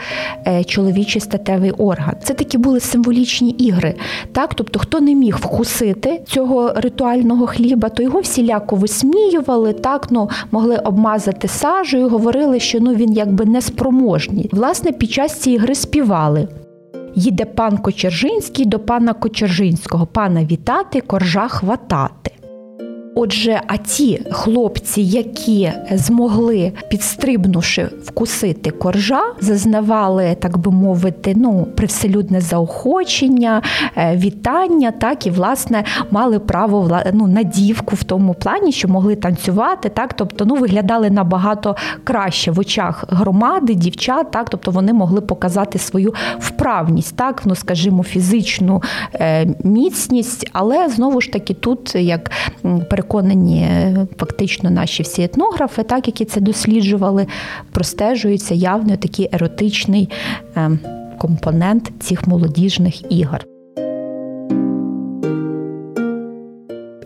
е, 0.47 0.63
чоловічий 0.63 1.21
статевий 1.21 1.71
орган. 1.71 2.15
Це 2.23 2.33
такі 2.33 2.57
були 2.57 2.79
символічні 2.79 3.49
ігри. 3.49 3.95
Так, 4.31 4.53
тобто, 4.55 4.79
хто 4.79 4.99
не 4.99 5.15
міг 5.15 5.37
вкусити 5.37 6.21
цього 6.27 6.73
ритуального 6.75 7.47
хліба, 7.47 7.89
то 7.89 8.03
його 8.03 8.19
всіляко 8.19 8.75
висміювали, 8.75 9.73
так 9.73 10.07
ну 10.09 10.29
могли 10.51 10.77
обмазати 10.77 11.47
сажею, 11.47 12.09
говорили, 12.09 12.59
що 12.59 12.79
ну 12.79 12.95
він 12.95 13.13
якби 13.13 13.45
неспроможний. 13.45 14.49
Власне, 14.51 14.91
під 14.91 15.11
час 15.11 15.33
цієї 15.33 15.61
гри 15.61 15.75
співали. 15.75 16.47
Їде 17.15 17.45
пан 17.45 17.77
Кочержинський 17.77 18.65
до 18.65 18.79
пана 18.79 19.13
Кочержинського, 19.13 20.05
пана 20.05 20.45
вітати, 20.45 21.01
коржа 21.01 21.47
хватати. 21.47 22.32
Отже, 23.15 23.61
а 23.67 23.77
ті 23.77 24.21
хлопці, 24.31 25.01
які 25.01 25.71
змогли, 25.91 26.71
підстрибнувши 26.89 27.89
вкусити 28.03 28.71
коржа, 28.71 29.21
зазнавали, 29.39 30.35
так 30.39 30.57
би 30.57 30.71
мовити, 30.71 31.33
ну 31.37 31.67
привселюдне 31.75 32.41
заохочення, 32.41 33.61
е, 33.97 34.17
вітання, 34.17 34.91
так 34.91 35.27
і 35.27 35.29
власне 35.29 35.83
мали 36.11 36.39
право 36.39 37.01
ну, 37.13 37.27
на 37.27 37.43
дівку 37.43 37.95
в 37.95 38.03
тому 38.03 38.33
плані, 38.33 38.71
що 38.71 38.87
могли 38.87 39.15
танцювати, 39.15 39.89
так, 39.89 40.13
тобто 40.13 40.45
ну 40.45 40.55
виглядали 40.55 41.09
набагато 41.09 41.75
краще 42.03 42.51
в 42.51 42.59
очах 42.59 43.05
громади, 43.09 43.73
дівчат, 43.73 44.31
так, 44.31 44.49
тобто 44.49 44.71
вони 44.71 44.93
могли 44.93 45.21
показати 45.21 45.79
свою 45.79 46.13
вправність, 46.39 47.15
так, 47.15 47.41
ну 47.45 47.55
скажімо, 47.55 48.03
фізичну 48.03 48.81
е, 49.13 49.47
міцність, 49.63 50.49
але 50.53 50.89
знову 50.89 51.21
ж 51.21 51.31
таки 51.31 51.53
тут 51.53 51.95
як 51.95 52.31
переконані 53.03 53.61
е, 53.61 54.07
фактично 54.17 54.69
наші 54.69 55.03
всі 55.03 55.23
етнографи, 55.23 55.83
так 55.83 56.07
які 56.07 56.25
це 56.25 56.41
досліджували, 56.41 57.27
простежується 57.71 58.53
явно 58.53 58.97
такий 58.97 59.29
еротичний 59.31 60.09
е, 60.57 60.71
компонент 61.17 61.91
цих 61.99 62.27
молодіжних 62.27 63.11
ігор. 63.11 63.45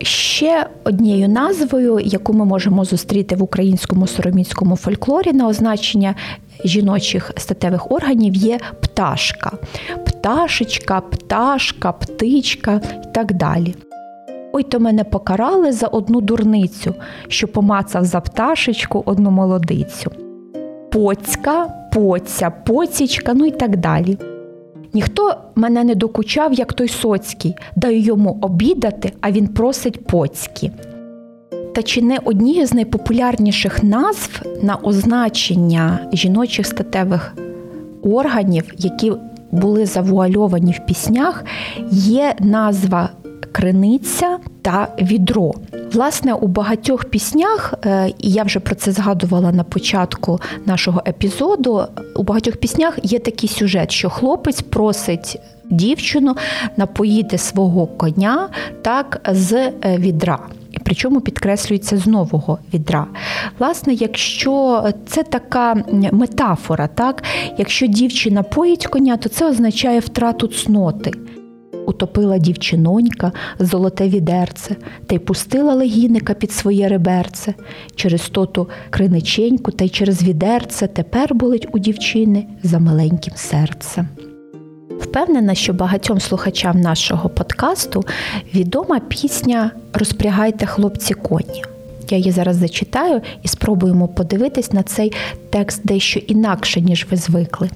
Ще 0.02 0.66
однією 0.84 1.28
назвою, 1.28 2.00
яку 2.00 2.32
ми 2.32 2.44
можемо 2.44 2.84
зустріти 2.84 3.36
в 3.36 3.42
українському 3.42 4.06
сороміцькому 4.06 4.76
фольклорі 4.76 5.32
на 5.32 5.48
означення 5.48 6.14
жіночих 6.64 7.32
статевих 7.36 7.92
органів, 7.92 8.34
є 8.34 8.58
пташка, 8.80 9.52
пташечка, 10.06 11.00
пташка, 11.00 11.92
птичка 11.92 12.80
і 13.04 13.14
так 13.14 13.32
далі. 13.32 13.74
Ой 14.52 14.62
то 14.62 14.80
мене 14.80 15.04
покарали 15.04 15.72
за 15.72 15.86
одну 15.86 16.20
дурницю, 16.20 16.94
що 17.28 17.48
помацав 17.48 18.04
за 18.04 18.20
пташечку 18.20 19.02
одну 19.06 19.30
молодицю. 19.30 20.10
Поцька, 20.92 21.66
поця, 21.92 22.50
поцічка, 22.50 23.34
ну 23.34 23.46
і 23.46 23.50
так 23.50 23.76
далі. 23.76 24.18
Ніхто 24.94 25.34
мене 25.54 25.84
не 25.84 25.94
докучав, 25.94 26.52
як 26.52 26.72
той 26.72 26.88
соцький, 26.88 27.56
даю 27.76 27.98
йому 27.98 28.38
обідати, 28.40 29.12
а 29.20 29.30
він 29.30 29.48
просить 29.48 30.06
поцьки. 30.06 30.70
Та 31.74 31.82
чи 31.82 32.02
не 32.02 32.18
однією 32.24 32.66
з 32.66 32.74
найпопулярніших 32.74 33.82
назв 33.82 34.42
на 34.62 34.76
означення 34.76 35.98
жіночих 36.12 36.66
статевих 36.66 37.34
органів, 38.02 38.64
які 38.78 39.12
були 39.50 39.86
завуальовані 39.86 40.72
в 40.72 40.86
піснях, 40.86 41.44
є 41.90 42.34
назва 42.40 43.10
криниця 43.58 44.38
та 44.62 44.88
відро. 44.98 45.54
Власне, 45.92 46.32
у 46.32 46.46
багатьох 46.46 47.04
піснях, 47.04 47.74
е, 47.86 48.12
і 48.18 48.30
я 48.30 48.42
вже 48.42 48.60
про 48.60 48.74
це 48.74 48.92
згадувала 48.92 49.52
на 49.52 49.64
початку 49.64 50.40
нашого 50.66 51.02
епізоду. 51.08 51.84
У 52.16 52.22
багатьох 52.22 52.56
піснях 52.56 52.98
є 53.02 53.18
такий 53.18 53.48
сюжет, 53.48 53.90
що 53.90 54.10
хлопець 54.10 54.62
просить 54.62 55.40
дівчину 55.70 56.36
напоїти 56.76 57.38
свого 57.38 57.86
коня 57.86 58.48
так 58.82 59.30
з 59.32 59.52
е, 59.52 59.72
відра. 59.98 60.38
Причому 60.84 61.20
підкреслюється 61.20 61.96
з 61.96 62.06
нового 62.06 62.58
відра. 62.74 63.06
Власне, 63.58 63.92
якщо 63.92 64.84
це 65.06 65.22
така 65.22 65.74
метафора, 66.12 66.86
так 66.86 67.22
якщо 67.58 67.86
дівчина 67.86 68.42
поїть 68.42 68.86
коня, 68.86 69.16
то 69.16 69.28
це 69.28 69.48
означає 69.48 70.00
втрату 70.00 70.46
цноти 70.46 71.12
утопила 71.88 72.38
дівчинонька 72.38 73.32
золоте 73.58 74.08
відерце 74.08 74.76
та 75.06 75.14
й 75.14 75.18
пустила 75.18 75.74
легінника 75.74 76.34
під 76.34 76.52
своє 76.52 76.88
реберце. 76.88 77.54
Через 77.94 78.28
тоту 78.28 78.68
криниченьку 78.90 79.72
та 79.72 79.84
й 79.84 79.88
через 79.88 80.22
відерце 80.22 80.86
тепер 80.86 81.34
болить 81.34 81.68
у 81.72 81.78
дівчини 81.78 82.46
за 82.62 82.78
маленьким 82.78 83.34
серцем. 83.36 84.08
Впевнена, 85.00 85.54
що 85.54 85.72
багатьом 85.72 86.20
слухачам 86.20 86.80
нашого 86.80 87.28
подкасту 87.28 88.04
відома 88.54 89.00
пісня 89.00 89.70
Розпрягайте 89.92 90.66
хлопці 90.66 91.14
коні. 91.14 91.64
Я 92.10 92.18
її 92.18 92.30
зараз 92.30 92.56
зачитаю 92.56 93.20
і 93.42 93.48
спробуємо 93.48 94.08
подивитись 94.08 94.72
на 94.72 94.82
цей 94.82 95.12
текст 95.50 95.80
дещо 95.84 96.20
інакше, 96.20 96.80
ніж 96.80 97.06
ви 97.10 97.16
звикли. 97.16 97.70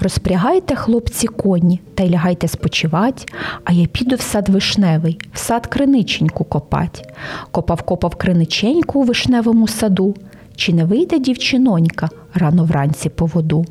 Розпрягайте, 0.00 0.74
хлопці, 0.74 1.26
коні 1.26 1.80
та 1.94 2.04
й 2.04 2.10
лягайте 2.10 2.48
спочивать, 2.48 3.32
а 3.64 3.72
я 3.72 3.86
піду 3.86 4.16
в 4.16 4.20
сад 4.20 4.48
вишневий, 4.48 5.20
в 5.32 5.38
сад 5.38 5.66
криниченьку 5.66 6.44
копать. 6.44 7.14
Копав 7.50 7.82
копав 7.82 8.14
криниченьку 8.14 9.00
у 9.00 9.02
вишневому 9.02 9.68
саду. 9.68 10.14
чи 10.56 10.72
не 10.72 10.84
вийде 10.84 11.18
дівчинонька 11.18 12.08
рано 12.34 12.64
вранці 12.64 13.08
по 13.08 13.26
воду. 13.26 13.64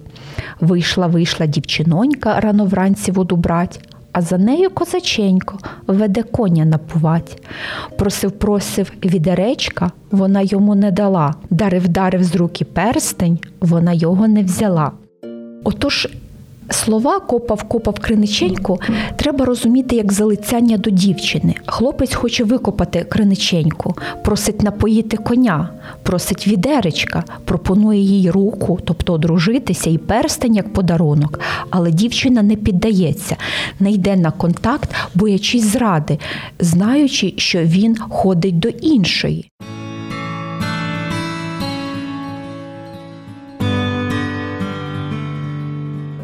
Вийшла, 0.59 1.07
вийшла 1.07 1.45
дівчинонька 1.45 2.39
рано 2.39 2.65
вранці 2.65 3.11
воду 3.11 3.35
брать, 3.35 3.79
а 4.11 4.21
за 4.21 4.37
нею 4.37 4.69
козаченько 4.69 5.57
веде 5.87 6.23
коня 6.23 6.65
напувать. 6.65 7.41
Просив, 7.97 8.31
просив 8.31 8.91
відеречка, 9.05 9.91
вона 10.11 10.41
йому 10.41 10.75
не 10.75 10.91
дала. 10.91 11.35
Дарив, 11.49 11.87
дарив 11.87 12.23
з 12.23 12.35
руки 12.35 12.65
перстень, 12.65 13.39
вона 13.61 13.93
його 13.93 14.27
не 14.27 14.43
взяла. 14.43 14.91
Отож, 15.63 16.07
Слова 16.69 17.19
копав 17.19 17.63
копав 17.63 17.99
криниченьку 17.99 18.79
треба 19.15 19.45
розуміти 19.45 19.95
як 19.95 20.13
залицяння 20.13 20.77
до 20.77 20.89
дівчини. 20.89 21.55
Хлопець 21.65 22.13
хоче 22.13 22.43
викопати 22.43 23.03
криниченьку, 23.03 23.95
просить 24.23 24.61
напоїти 24.61 25.17
коня, 25.17 25.69
просить 26.03 26.47
відеречка, 26.47 27.23
пропонує 27.45 27.99
їй 27.99 28.31
руку, 28.31 28.79
тобто 28.85 29.13
одружитися 29.13 29.89
і 29.89 29.97
перстень 29.97 30.55
як 30.55 30.73
подарунок. 30.73 31.39
Але 31.69 31.91
дівчина 31.91 32.43
не 32.43 32.55
піддається, 32.55 33.35
не 33.79 33.91
йде 33.91 34.15
на 34.15 34.31
контакт, 34.31 34.89
боячись 35.15 35.63
зради, 35.63 36.19
знаючи, 36.59 37.33
що 37.37 37.59
він 37.59 37.97
ходить 37.97 38.59
до 38.59 38.69
іншої. 38.69 39.51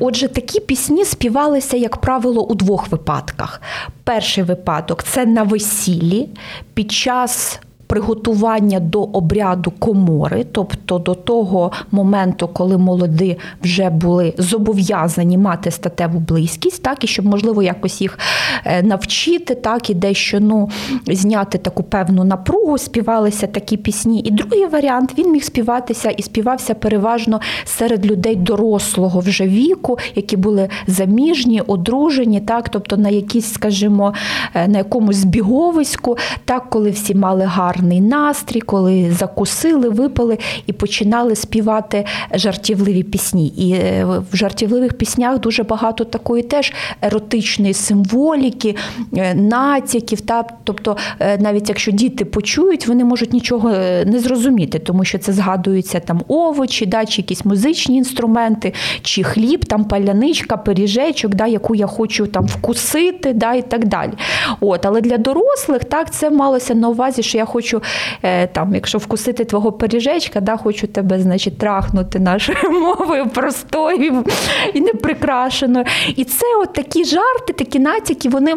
Отже, 0.05 0.27
такі 0.27 0.59
пісні 0.59 1.05
співалися, 1.05 1.77
як 1.77 1.97
правило, 1.97 2.43
у 2.43 2.55
двох 2.55 2.87
випадках. 2.87 3.61
Перший 4.03 4.43
випадок 4.43 5.03
це 5.03 5.25
на 5.25 5.43
весіллі 5.43 6.29
під 6.73 6.91
час 6.91 7.59
приготування 7.93 8.79
до 8.79 9.03
обряду 9.03 9.71
комори, 9.79 10.45
тобто 10.51 10.99
до 10.99 11.15
того 11.15 11.71
моменту, 11.91 12.47
коли 12.47 12.77
молоді 12.77 13.37
вже 13.63 13.89
були 13.89 14.33
зобов'язані 14.37 15.37
мати 15.37 15.71
статеву 15.71 16.19
близькість, 16.19 16.83
так 16.83 17.03
і 17.03 17.07
щоб 17.07 17.25
можливо 17.25 17.63
якось 17.63 18.01
їх 18.01 18.19
е, 18.65 18.83
навчити, 18.83 19.55
так 19.55 19.89
і 19.89 19.93
дещо 19.93 20.39
ну 20.39 20.69
зняти 21.07 21.57
таку 21.57 21.83
певну 21.83 22.23
напругу, 22.23 22.77
співалися 22.77 23.47
такі 23.47 23.77
пісні. 23.77 24.19
І 24.19 24.31
другий 24.31 24.65
варіант 24.65 25.13
він 25.17 25.31
міг 25.31 25.43
співатися 25.43 26.09
і 26.09 26.21
співався 26.21 26.73
переважно 26.73 27.39
серед 27.65 28.05
людей 28.05 28.35
дорослого 28.35 29.19
вже 29.19 29.47
віку, 29.47 29.97
які 30.15 30.37
були 30.37 30.69
заміжні, 30.87 31.61
одружені, 31.61 32.39
так, 32.39 32.69
тобто 32.69 32.97
на 32.97 33.09
якісь, 33.09 33.53
скажімо, 33.53 34.13
е, 34.53 34.67
на 34.67 34.77
якомусь 34.77 35.15
збіговиську, 35.15 36.17
так, 36.45 36.69
коли 36.69 36.89
всі 36.89 37.15
мали 37.15 37.43
гарний 37.43 37.82
гарний 37.83 38.01
настрій, 38.01 38.61
коли 38.61 39.11
закусили, 39.11 39.89
випили 39.89 40.37
і 40.67 40.73
починали 40.73 41.35
співати 41.35 42.05
жартівливі 42.33 43.03
пісні. 43.03 43.47
І 43.47 43.71
е, 43.73 44.05
в 44.31 44.35
жартівливих 44.35 44.93
піснях 44.93 45.39
дуже 45.39 45.63
багато 45.63 46.03
такої 46.03 46.43
теж 46.43 46.73
еротичної 47.01 47.73
символіки, 47.73 48.75
е, 49.17 49.33
натяків. 49.33 50.21
Та? 50.21 50.43
Тобто, 50.63 50.97
е, 51.19 51.37
навіть 51.37 51.69
якщо 51.69 51.91
діти 51.91 52.25
почують, 52.25 52.87
вони 52.87 53.03
можуть 53.03 53.33
нічого 53.33 53.69
не 54.05 54.19
зрозуміти, 54.19 54.79
тому 54.79 55.05
що 55.05 55.17
це 55.17 55.33
згадуються 55.33 55.99
там 55.99 56.21
овочі, 56.27 56.85
да, 56.85 57.05
чи 57.05 57.21
якісь 57.21 57.45
музичні 57.45 57.97
інструменти, 57.97 58.73
чи 59.01 59.23
хліб, 59.23 59.65
там 59.65 59.85
паляничка, 59.85 60.57
пиріжечок, 60.57 61.35
да, 61.35 61.47
яку 61.47 61.75
я 61.75 61.87
хочу 61.87 62.27
там 62.27 62.45
вкусити, 62.45 63.33
да, 63.33 63.53
і 63.53 63.61
так 63.61 63.85
далі. 63.85 64.11
От, 64.59 64.85
Але 64.85 65.01
для 65.01 65.17
дорослих 65.17 65.83
так 65.83 66.13
це 66.13 66.29
малося 66.29 66.75
на 66.75 66.89
увазі, 66.89 67.23
що 67.23 67.37
я 67.37 67.45
хочу 67.45 67.72
хочу, 67.73 67.85
е, 68.23 68.47
там, 68.47 68.75
якщо 68.75 68.97
вкусити 68.97 69.45
твого 69.45 69.71
пиріжечка, 69.71 70.41
да, 70.41 70.57
хочу 70.57 70.87
тебе, 70.87 71.19
значить, 71.19 71.57
трахнути 71.57 72.19
нашою 72.19 72.71
мовою 72.81 73.29
простою 73.29 74.25
і 74.73 74.81
неприкрашеною. 74.81 75.85
І 76.15 76.23
це 76.23 76.45
от 76.61 76.73
такі 76.73 77.05
жарти, 77.05 77.53
такі 77.53 77.79
натяки, 77.79 78.29
вони. 78.29 78.55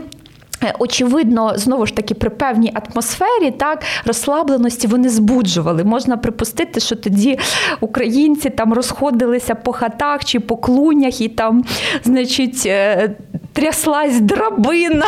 Е, 0.64 0.74
очевидно, 0.78 1.52
знову 1.56 1.86
ж 1.86 1.96
таки, 1.96 2.14
при 2.14 2.30
певній 2.30 2.72
атмосфері, 2.74 3.50
так 3.50 3.82
розслабленості 4.06 4.86
вони 4.86 5.08
збуджували. 5.08 5.84
Можна 5.84 6.16
припустити, 6.16 6.80
що 6.80 6.96
тоді 6.96 7.38
українці 7.80 8.50
там 8.50 8.72
розходилися 8.72 9.54
по 9.54 9.72
хатах 9.72 10.24
чи 10.24 10.40
по 10.40 10.56
клунях, 10.56 11.20
і 11.20 11.28
там, 11.28 11.64
значить, 12.04 12.62
е, 12.66 13.10
тряслась 13.52 14.20
драбина, 14.20 15.06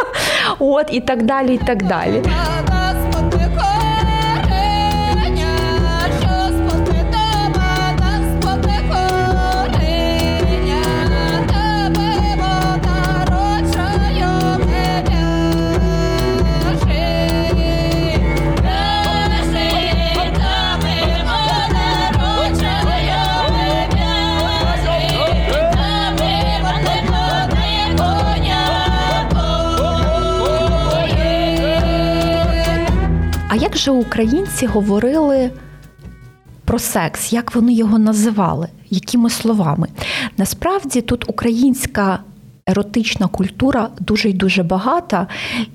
от 0.58 0.86
і 0.90 1.00
так 1.00 1.22
далі, 1.22 1.54
і 1.54 1.66
так 1.66 1.82
далі. 1.86 2.22
Же 33.82 33.90
українці 33.90 34.66
говорили 34.66 35.50
про 36.64 36.78
секс, 36.78 37.32
як 37.32 37.54
вони 37.54 37.72
його 37.72 37.98
називали, 37.98 38.68
якими 38.90 39.30
словами? 39.30 39.88
Насправді 40.36 41.00
тут 41.00 41.30
українська 41.30 42.18
еротична 42.66 43.26
культура 43.28 43.88
дуже 44.00 44.28
й 44.28 44.32
дуже 44.32 44.62
багата, 44.62 45.26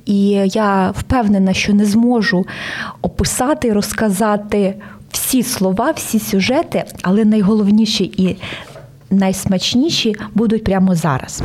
і 0.05 0.29
я 0.53 0.91
впевнена, 0.91 1.53
що 1.53 1.73
не 1.73 1.85
зможу 1.85 2.45
описати 3.01 3.73
розказати 3.73 4.75
всі 5.11 5.43
слова, 5.43 5.91
всі 5.91 6.19
сюжети, 6.19 6.83
але 7.01 7.25
найголовніші 7.25 8.03
і 8.03 8.37
найсмачніші 9.09 10.15
будуть 10.33 10.63
прямо 10.63 10.95
зараз 10.95 11.43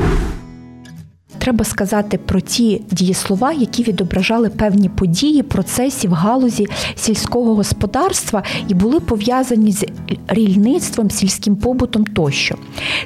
треба 1.42 1.64
сказати 1.64 2.18
про 2.18 2.40
ті 2.40 2.82
дієслова, 2.90 3.52
які 3.52 3.82
відображали 3.82 4.48
певні 4.48 4.88
події, 4.88 5.42
процесі 5.42 6.08
в 6.08 6.12
галузі 6.12 6.66
сільського 6.94 7.54
господарства 7.54 8.42
і 8.68 8.74
були 8.74 9.00
пов'язані 9.00 9.72
з 9.72 9.84
рільництвом, 10.28 11.10
сільським 11.10 11.56
побутом 11.56 12.04
тощо. 12.04 12.54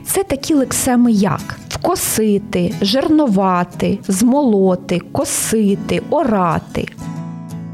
Це 0.04 0.22
такі 0.22 0.54
лексеми, 0.54 1.12
як 1.12 1.58
вкосити, 1.68 2.74
жернувати, 2.82 3.98
змолоти, 4.08 5.00
косити, 5.12 6.02
орати. 6.10 6.88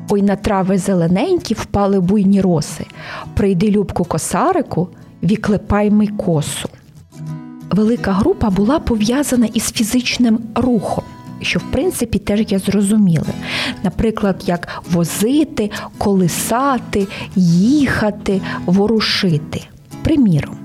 Ой 0.08 0.22
на 0.22 0.36
трави 0.36 0.78
зелененькі 0.78 1.54
впали 1.54 2.00
буйні 2.00 2.40
роси. 2.40 2.86
Прийди 3.34 3.70
любку 3.70 4.04
косарику, 4.04 4.88
віклепай 5.22 5.90
ми 5.90 6.06
косу 6.06 6.68
велика 7.72 8.12
група 8.12 8.50
була 8.50 8.78
пов'язана 8.78 9.46
із 9.54 9.72
фізичним 9.72 10.38
рухом. 10.54 11.04
Що, 11.40 11.58
в 11.58 11.62
принципі, 11.62 12.18
теж 12.18 12.52
є 12.52 12.58
зрозумілим. 12.58 13.34
Наприклад, 13.82 14.42
як 14.46 14.82
возити, 14.90 15.70
колисати, 15.98 17.06
їхати, 17.36 18.40
ворушити. 18.66 19.62
Приміром, 20.02 20.56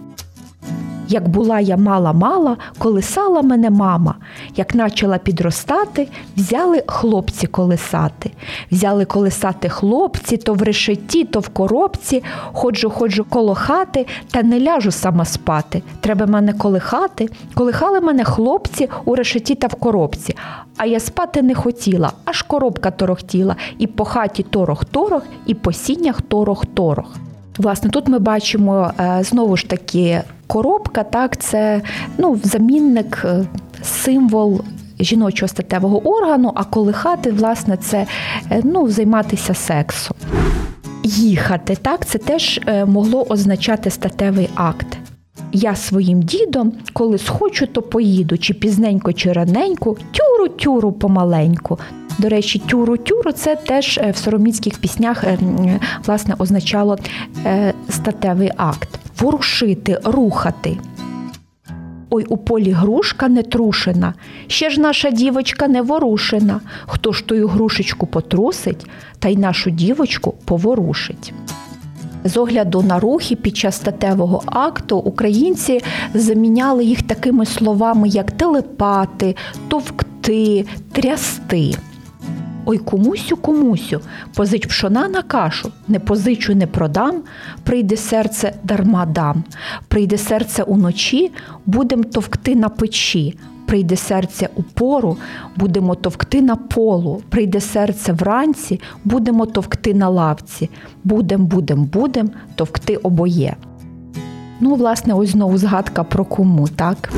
як 1.08 1.28
була 1.28 1.60
я 1.60 1.78
мала-мала, 1.78 2.58
колисала 2.78 3.42
мене 3.42 3.70
мама. 3.70 4.16
Як 4.56 4.72
почала 4.72 5.18
підростати, 5.18 6.08
взяли 6.38 6.84
хлопці 6.88 7.48
колисати. 7.48 8.32
Взяли 8.72 9.06
колисати 9.06 9.70
хлопці 9.70 10.38
то 10.38 10.54
в 10.54 10.62
решеті, 10.64 11.24
то 11.24 11.40
в 11.40 11.50
коробці. 11.50 12.24
Ходжу, 12.54 12.90
ходжу 12.90 13.26
коло 13.30 13.56
хати, 13.56 14.06
та 14.32 14.44
не 14.44 14.60
ляжу 14.60 14.92
сама 14.92 15.26
спати. 15.26 15.82
Треба 16.02 16.26
мене 16.26 16.54
колихати. 16.54 17.30
Колихали 17.54 18.00
мене 18.00 18.24
хлопці 18.24 18.90
у 19.06 19.16
решеті 19.16 19.56
та 19.56 19.68
в 19.68 19.76
коробці. 19.76 20.36
А 20.78 20.86
я 20.86 21.00
спати 21.00 21.42
не 21.42 21.56
хотіла, 21.56 22.12
аж 22.26 22.42
коробка 22.42 22.92
торохтіла. 22.92 23.56
І 23.78 23.88
по 23.88 24.06
хаті 24.06 24.44
торох-торох, 24.44 25.24
і 25.46 25.54
по 25.54 25.74
сінях 25.74 26.22
торох-торох. 26.22 27.16
Власне, 27.58 27.90
тут 27.90 28.08
ми 28.08 28.20
бачимо 28.20 28.92
е, 29.00 29.20
знову 29.24 29.58
ж 29.58 29.70
таки 29.70 30.22
коробка, 30.48 31.04
так, 31.04 31.38
це 31.38 31.82
ну, 32.18 32.40
замінник, 32.44 33.22
е, 33.26 33.46
символ. 33.84 34.62
Жіночого 35.00 35.48
статевого 35.48 36.08
органу, 36.08 36.52
а 36.56 36.64
колихати, 36.64 37.32
власне, 37.32 37.78
це 37.78 38.06
е, 38.52 38.62
ну, 38.64 38.90
займатися 38.90 39.54
сексом. 39.54 40.18
Їхати, 41.04 41.76
так, 41.82 42.06
це 42.06 42.18
теж 42.18 42.62
могло 42.86 43.26
означати 43.30 43.90
статевий 43.90 44.50
акт. 44.56 44.98
Я 45.52 45.76
своїм 45.76 46.22
дідом, 46.22 46.74
коли 46.94 47.18
схочу, 47.18 47.68
то 47.68 47.82
поїду, 47.82 48.38
чи 48.38 48.54
пізненько, 48.54 49.14
чи 49.14 49.34
раненько, 49.34 49.96
тюру-тюру 50.12 50.92
помаленьку. 50.92 51.80
До 52.20 52.30
речі, 52.30 52.60
тюру-тюру 52.60 53.32
це 53.32 53.56
теж 53.56 53.98
е, 53.98 54.12
в 54.12 54.18
сороміцьких 54.18 54.78
піснях 54.78 55.24
е, 55.24 55.38
власне 56.06 56.36
означало 56.38 56.98
е, 57.46 57.74
статевий 57.90 58.52
акт. 58.58 58.90
Ворушити, 59.20 60.00
рухати. 60.04 60.78
Ой 62.10 62.26
у 62.30 62.38
полі 62.38 62.72
грушка 62.72 63.28
не 63.28 63.44
трушена, 63.44 64.14
ще 64.48 64.70
ж 64.70 64.82
наша 64.82 65.12
дівочка 65.12 65.68
не 65.68 65.82
ворушена. 65.82 66.62
Хто 66.86 67.12
ж 67.12 67.26
тою 67.26 67.48
грушечку 67.48 68.08
потрусить, 68.08 68.86
та 69.20 69.30
й 69.30 69.38
нашу 69.38 69.70
дівочку 69.70 70.34
поворушить. 70.46 71.34
З 72.24 72.38
огляду 72.38 72.82
на 72.82 73.00
рухи 73.00 73.36
під 73.36 73.58
час 73.58 73.76
статевого 73.76 74.44
акту 74.46 74.98
українці 74.98 75.82
заміняли 76.14 76.86
їх 76.86 77.02
такими 77.02 77.46
словами, 77.46 78.08
як 78.08 78.32
телепати, 78.32 79.36
товкти, 79.68 80.66
трясти. 80.92 81.74
Ой, 82.70 82.78
комусю, 82.78 83.38
комусю, 83.38 84.02
позич 84.36 84.68
пшона 84.68 85.08
на 85.08 85.22
кашу, 85.22 85.72
не 85.88 86.00
позичу, 86.00 86.54
не 86.54 86.68
продам, 86.68 87.24
прийде 87.64 87.98
серце 87.98 88.54
дарма 88.64 89.06
дам, 89.06 89.44
прийде 89.88 90.18
серце 90.18 90.64
уночі, 90.64 91.32
будем 91.66 92.04
товкти 92.04 92.56
на 92.56 92.70
печі, 92.70 93.38
прийде 93.66 93.96
серце 93.96 94.50
у 94.56 94.64
пору, 94.64 95.18
будемо 95.56 95.96
товкти 95.96 96.42
на 96.42 96.56
полу, 96.56 97.22
прийде 97.30 97.60
серце 97.62 98.14
вранці, 98.14 98.80
будемо 99.04 99.46
товкти 99.46 99.94
на 99.94 100.10
лавці, 100.10 100.70
будем, 101.04 101.46
будем, 101.46 101.86
будем 101.86 102.30
товкти 102.56 102.96
обоє. 102.96 103.56
Ну, 104.60 104.76
власне, 104.76 105.14
ось 105.14 105.30
знову 105.30 105.58
згадка 105.58 106.04
про 106.04 106.26
кому, 106.26 106.68
так? 106.68 107.14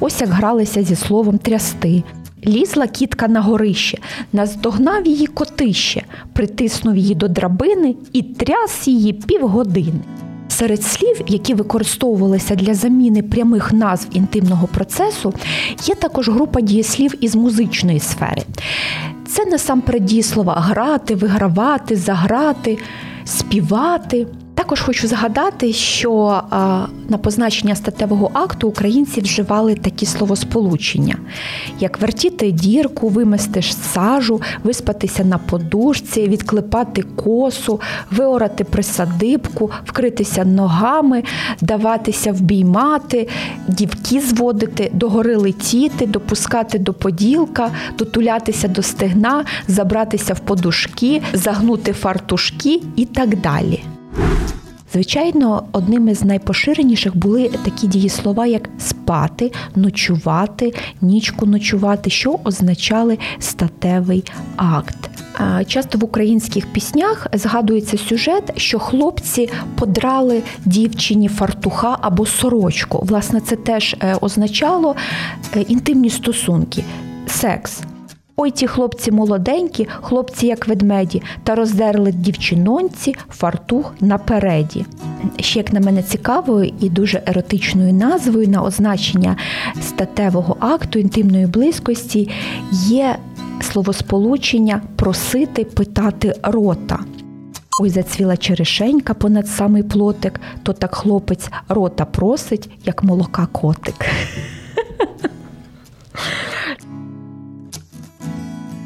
Ось 0.00 0.20
як 0.20 0.30
гралися 0.30 0.82
зі 0.82 0.96
словом 0.96 1.38
трясти. 1.38 2.02
Лізла 2.46 2.86
кітка 2.86 3.28
на 3.28 3.40
горище, 3.40 3.98
наздогнав 4.32 5.06
її 5.06 5.26
котище, 5.26 6.02
притиснув 6.32 6.96
її 6.96 7.14
до 7.14 7.28
драбини 7.28 7.94
і 8.12 8.22
тряс 8.22 8.88
її 8.88 9.12
півгодини. 9.12 10.00
Серед 10.48 10.82
слів, 10.82 11.20
які 11.26 11.54
використовувалися 11.54 12.54
для 12.54 12.74
заміни 12.74 13.22
прямих 13.22 13.72
назв 13.72 14.08
інтимного 14.12 14.66
процесу, 14.66 15.34
є 15.84 15.94
також 15.94 16.28
група 16.28 16.60
дієслів 16.60 17.14
із 17.24 17.34
музичної 17.34 18.00
сфери. 18.00 18.42
Це 19.26 19.44
насамперед 19.44 20.04
дієслова 20.04 20.54
грати, 20.54 21.14
вигравати, 21.14 21.96
заграти, 21.96 22.78
співати. 23.24 24.26
Також 24.68 24.80
хочу 24.80 25.08
згадати, 25.08 25.72
що 25.72 26.42
на 27.08 27.18
позначення 27.22 27.74
статевого 27.74 28.30
акту 28.32 28.68
українці 28.68 29.20
вживали 29.20 29.74
такі 29.74 30.06
словосполучення, 30.06 31.16
як 31.80 32.00
вертіти 32.00 32.50
дірку, 32.50 33.08
вимести 33.08 33.62
сажу, 33.62 34.40
виспатися 34.64 35.24
на 35.24 35.38
подушці, 35.38 36.28
відклепати 36.28 37.02
косу, 37.02 37.80
виорати 38.10 38.64
присадибку, 38.64 39.70
вкритися 39.84 40.44
ногами, 40.44 41.22
даватися 41.60 42.32
вбіймати, 42.32 43.28
дівки 43.68 44.20
зводити, 44.20 44.90
догори 44.94 45.36
летіти, 45.36 46.06
допускати 46.06 46.78
до 46.78 46.94
поділка, 46.94 47.70
дотулятися 47.98 48.68
до 48.68 48.82
стегна, 48.82 49.44
забратися 49.68 50.34
в 50.34 50.40
подушки, 50.40 51.22
загнути 51.32 51.92
фартушки 51.92 52.80
і 52.96 53.04
так 53.04 53.40
далі. 53.40 53.80
Звичайно, 54.92 55.62
одним 55.72 56.08
із 56.08 56.24
найпоширеніших 56.24 57.16
були 57.16 57.50
такі 57.64 57.86
дієслова, 57.86 58.46
як 58.46 58.68
спати, 58.78 59.52
ночувати, 59.76 60.74
нічку 61.00 61.46
ночувати, 61.46 62.10
що 62.10 62.38
означали 62.44 63.18
статевий 63.38 64.24
акт. 64.56 65.10
Часто 65.66 65.98
в 65.98 66.04
українських 66.04 66.66
піснях 66.66 67.26
згадується 67.32 67.98
сюжет, 67.98 68.52
що 68.56 68.78
хлопці 68.78 69.48
подрали 69.74 70.42
дівчині 70.64 71.28
фартуха 71.28 71.98
або 72.00 72.26
сорочку. 72.26 73.04
Власне, 73.06 73.40
це 73.40 73.56
теж 73.56 73.96
е, 74.00 74.16
означало 74.20 74.96
е, 75.56 75.60
інтимні 75.60 76.10
стосунки, 76.10 76.84
секс. 77.26 77.80
Ой 78.40 78.50
ті 78.50 78.66
хлопці 78.66 79.10
молоденькі, 79.10 79.88
хлопці, 80.00 80.46
як 80.46 80.68
ведмеді, 80.68 81.22
та 81.44 81.54
роздерли 81.54 82.12
дівчинонці 82.12 83.14
фартух 83.30 83.94
напереді. 84.00 84.86
Ще, 85.40 85.58
як 85.58 85.72
на 85.72 85.80
мене, 85.80 86.02
цікавою 86.02 86.72
і 86.80 86.90
дуже 86.90 87.22
еротичною 87.26 87.92
назвою 87.92 88.48
на 88.48 88.62
означення 88.62 89.36
статевого 89.80 90.56
акту 90.60 90.98
інтимної 90.98 91.46
близькості 91.46 92.30
є 92.72 93.16
словосполучення 93.60 94.82
просити 94.96 95.64
питати 95.64 96.34
рота. 96.42 96.98
Ой, 97.80 97.90
зацвіла 97.90 98.36
черешенька 98.36 99.14
понад 99.14 99.48
самий 99.48 99.82
плотик, 99.82 100.40
то 100.62 100.72
так 100.72 100.94
хлопець 100.94 101.50
рота 101.68 102.04
просить, 102.04 102.70
як 102.84 103.04
молока 103.04 103.46
котик. 103.46 104.06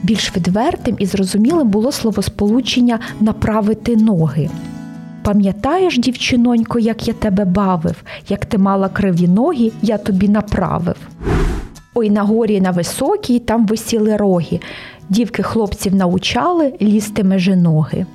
Більш 0.02 0.36
відвертим 0.36 0.96
і 0.98 1.06
зрозумілим 1.06 1.68
було 1.68 1.92
словосполучення 1.92 2.98
направити 3.20 3.96
ноги. 3.96 4.50
Пам'ятаєш, 5.22 5.98
дівчинонько, 5.98 6.78
як 6.78 7.08
я 7.08 7.14
тебе 7.14 7.44
бавив, 7.44 8.02
як 8.28 8.46
ти 8.46 8.58
мала 8.58 8.88
криві 8.88 9.28
ноги, 9.28 9.72
я 9.82 9.98
тобі 9.98 10.28
направив. 10.28 10.96
Ой 11.94 12.10
на 12.10 12.22
горі 12.22 12.60
на 12.60 12.70
високій 12.70 13.38
там 13.38 13.66
висіли 13.66 14.16
роги. 14.16 14.60
Дівки 15.08 15.42
хлопців 15.42 15.94
научали 15.94 16.72
лізти 16.82 17.24
межи 17.24 17.56
ноги. 17.56 18.06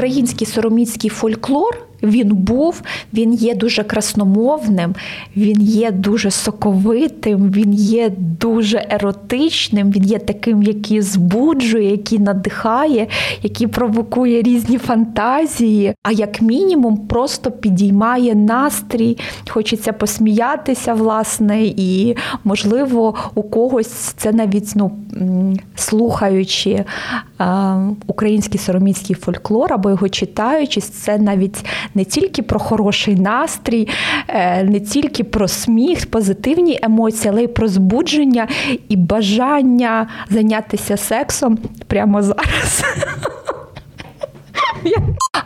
Український 0.00 0.46
сороміцький 0.46 1.10
фольклор 1.10 1.86
він 2.02 2.34
був, 2.34 2.82
він 3.14 3.34
є 3.34 3.54
дуже 3.54 3.82
красномовним, 3.84 4.94
він 5.36 5.62
є 5.62 5.90
дуже 5.90 6.30
соковитим, 6.30 7.50
він 7.50 7.74
є 7.74 8.10
дуже 8.18 8.86
еротичним, 8.90 9.90
він 9.90 10.04
є 10.04 10.18
таким, 10.18 10.62
який 10.62 11.00
збуджує, 11.00 11.90
який 11.90 12.18
надихає, 12.18 13.06
який 13.42 13.66
провокує 13.66 14.42
різні 14.42 14.78
фантазії, 14.78 15.94
а 16.02 16.12
як 16.12 16.42
мінімум 16.42 16.96
просто 16.96 17.50
підіймає 17.50 18.34
настрій, 18.34 19.18
хочеться 19.48 19.92
посміятися, 19.92 20.94
власне, 20.94 21.62
і, 21.62 22.16
можливо, 22.44 23.14
у 23.34 23.42
когось 23.42 23.88
це 23.88 24.32
навіть 24.32 24.72
ну, 24.74 24.90
слухаючи 25.74 26.84
український 28.06 28.60
сороміцький 28.60 29.16
фольклор 29.16 29.72
або 29.72 29.90
його 29.90 30.08
читаючи, 30.08 30.80
це 30.80 31.18
навіть 31.18 31.64
не 31.94 32.04
тільки 32.04 32.42
про 32.42 32.58
хороший 32.58 33.16
настрій, 33.16 33.88
е, 34.28 34.64
не 34.64 34.80
тільки 34.80 35.24
про 35.24 35.48
сміх, 35.48 36.10
позитивні 36.10 36.78
емоції, 36.82 37.30
але 37.30 37.42
й 37.42 37.48
про 37.48 37.68
збудження 37.68 38.48
і 38.88 38.96
бажання 38.96 40.06
зайнятися 40.30 40.96
сексом 40.96 41.58
прямо 41.86 42.22
зараз. 42.22 42.84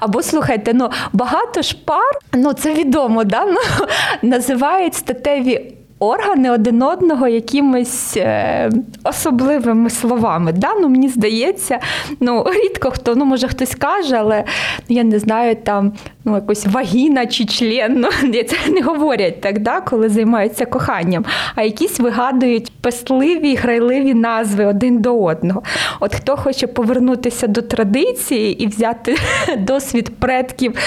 Або 0.01 0.23
слухайте, 0.23 0.75
ну 0.75 0.91
багато 1.13 1.63
ж 1.63 1.77
пар, 1.85 2.19
ну 2.33 2.53
це 2.53 2.75
відомо, 2.75 3.25
да? 3.25 3.45
ну, 3.47 3.87
називають 4.23 4.95
статеві 4.95 5.75
органи 6.07 6.51
один 6.51 6.83
одного 6.83 7.29
якимись 7.29 8.17
е, 8.17 8.71
особливими 9.05 9.91
словами. 9.91 10.53
Да? 10.53 10.75
Ну, 10.81 10.89
Мені 10.89 11.09
здається, 11.09 11.79
ну, 12.21 12.47
рідко 12.65 12.91
хто, 12.91 13.15
ну, 13.15 13.25
може 13.25 13.49
хтось 13.49 13.75
каже, 13.75 14.17
але 14.17 14.45
я 14.89 15.05
не 15.05 15.19
знаю, 15.19 15.57
там 15.57 15.93
ну, 16.25 16.35
якось 16.35 16.67
вагіна 16.67 17.27
чи 17.27 17.45
член. 17.45 18.01
Ну, 18.01 18.09
Це 18.45 18.71
не 18.71 18.83
говорять 18.83 19.41
так, 19.41 19.59
да? 19.59 19.81
коли 19.81 20.09
займаються 20.09 20.67
коханням, 20.67 21.25
а 21.55 21.63
якісь 21.63 22.01
вигадують 22.01 22.73
пестливі, 22.81 23.55
грайливі 23.55 24.15
назви 24.15 24.65
один 24.65 24.99
до 24.99 25.23
одного. 25.23 25.63
От 26.01 26.15
хто 26.15 26.37
хоче 26.37 26.67
повернутися 26.67 27.47
до 27.47 27.63
традиції 27.63 28.63
і 28.63 28.67
взяти 28.67 29.17
досвід 29.59 30.11
предків 30.19 30.79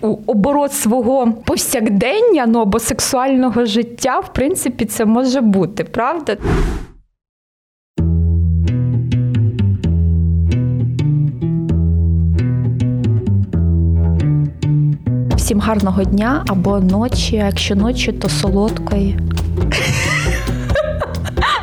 у 0.00 0.16
оборот 0.26 0.72
свого 0.72 1.32
повсякдення 1.44 2.46
ну, 2.46 2.60
або 2.60 2.78
сексуального 2.78 3.64
життя, 3.64 4.18
в 4.20 4.32
принципі 4.32 4.61
принципі, 4.62 4.84
це 4.84 5.04
може 5.04 5.40
бути, 5.40 5.84
правда? 5.84 6.36
Всім 15.36 15.60
гарного 15.60 16.04
дня 16.04 16.44
або 16.48 16.80
ночі, 16.80 17.36
а 17.36 17.46
якщо 17.46 17.74
ночі, 17.74 18.12
то 18.12 18.28
солодкої. 18.28 19.18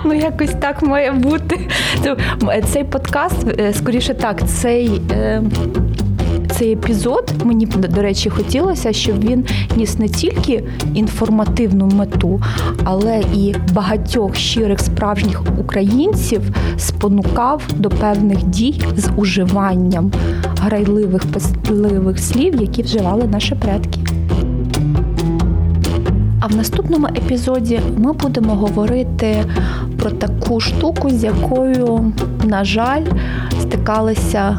Ну, 0.06 0.14
якось 0.14 0.52
так 0.62 0.84
має 0.84 1.12
бути. 1.12 1.60
Цей 2.66 2.84
подкаст, 2.84 3.48
е, 3.60 3.74
скоріше 3.74 4.14
так, 4.14 4.48
цей. 4.48 5.02
Цей 6.60 6.74
епізод 6.74 7.34
мені 7.44 7.66
до 7.66 8.02
речі 8.02 8.30
хотілося, 8.30 8.94
щоб 8.94 9.26
він 9.26 9.46
ніс 9.76 10.00
не 10.00 10.08
тільки 10.08 10.64
інформативну 10.94 11.88
мету, 11.88 12.42
але 12.84 13.24
і 13.34 13.56
багатьох 13.74 14.36
щирих 14.36 14.80
справжніх 14.80 15.44
українців 15.60 16.42
спонукав 16.78 17.62
до 17.76 17.90
певних 17.90 18.44
дій 18.44 18.82
з 18.98 19.10
уживанням 19.18 20.12
грайливих 20.62 21.26
пасливих 21.26 22.20
слів, 22.20 22.62
які 22.62 22.82
вживали 22.82 23.24
наші 23.24 23.56
предки. 23.56 24.00
А 26.40 26.48
в 26.48 26.56
наступному 26.56 27.08
епізоді 27.08 27.80
ми 27.98 28.14
будемо 28.14 28.56
говорити 28.56 29.44
про 30.00 30.12
таку 30.12 30.60
штуку, 30.60 31.10
з 31.10 31.24
якою, 31.24 32.12
на 32.44 32.64
жаль, 32.64 33.06
стикалися 33.62 34.58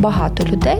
багато 0.00 0.44
людей, 0.52 0.78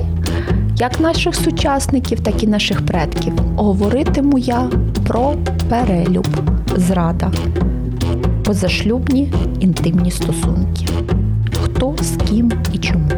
як 0.80 1.00
наших 1.00 1.34
сучасників, 1.34 2.20
так 2.20 2.42
і 2.42 2.46
наших 2.46 2.86
предків. 2.86 3.32
Говоритиму 3.56 4.38
я 4.38 4.70
про 5.06 5.34
перелюб, 5.68 6.26
зрада, 6.76 7.32
позашлюбні 8.44 9.32
інтимні 9.60 10.10
стосунки. 10.10 10.86
Хто 11.64 11.96
з 12.00 12.16
ким 12.28 12.52
і 12.72 12.78
чому. 12.78 13.17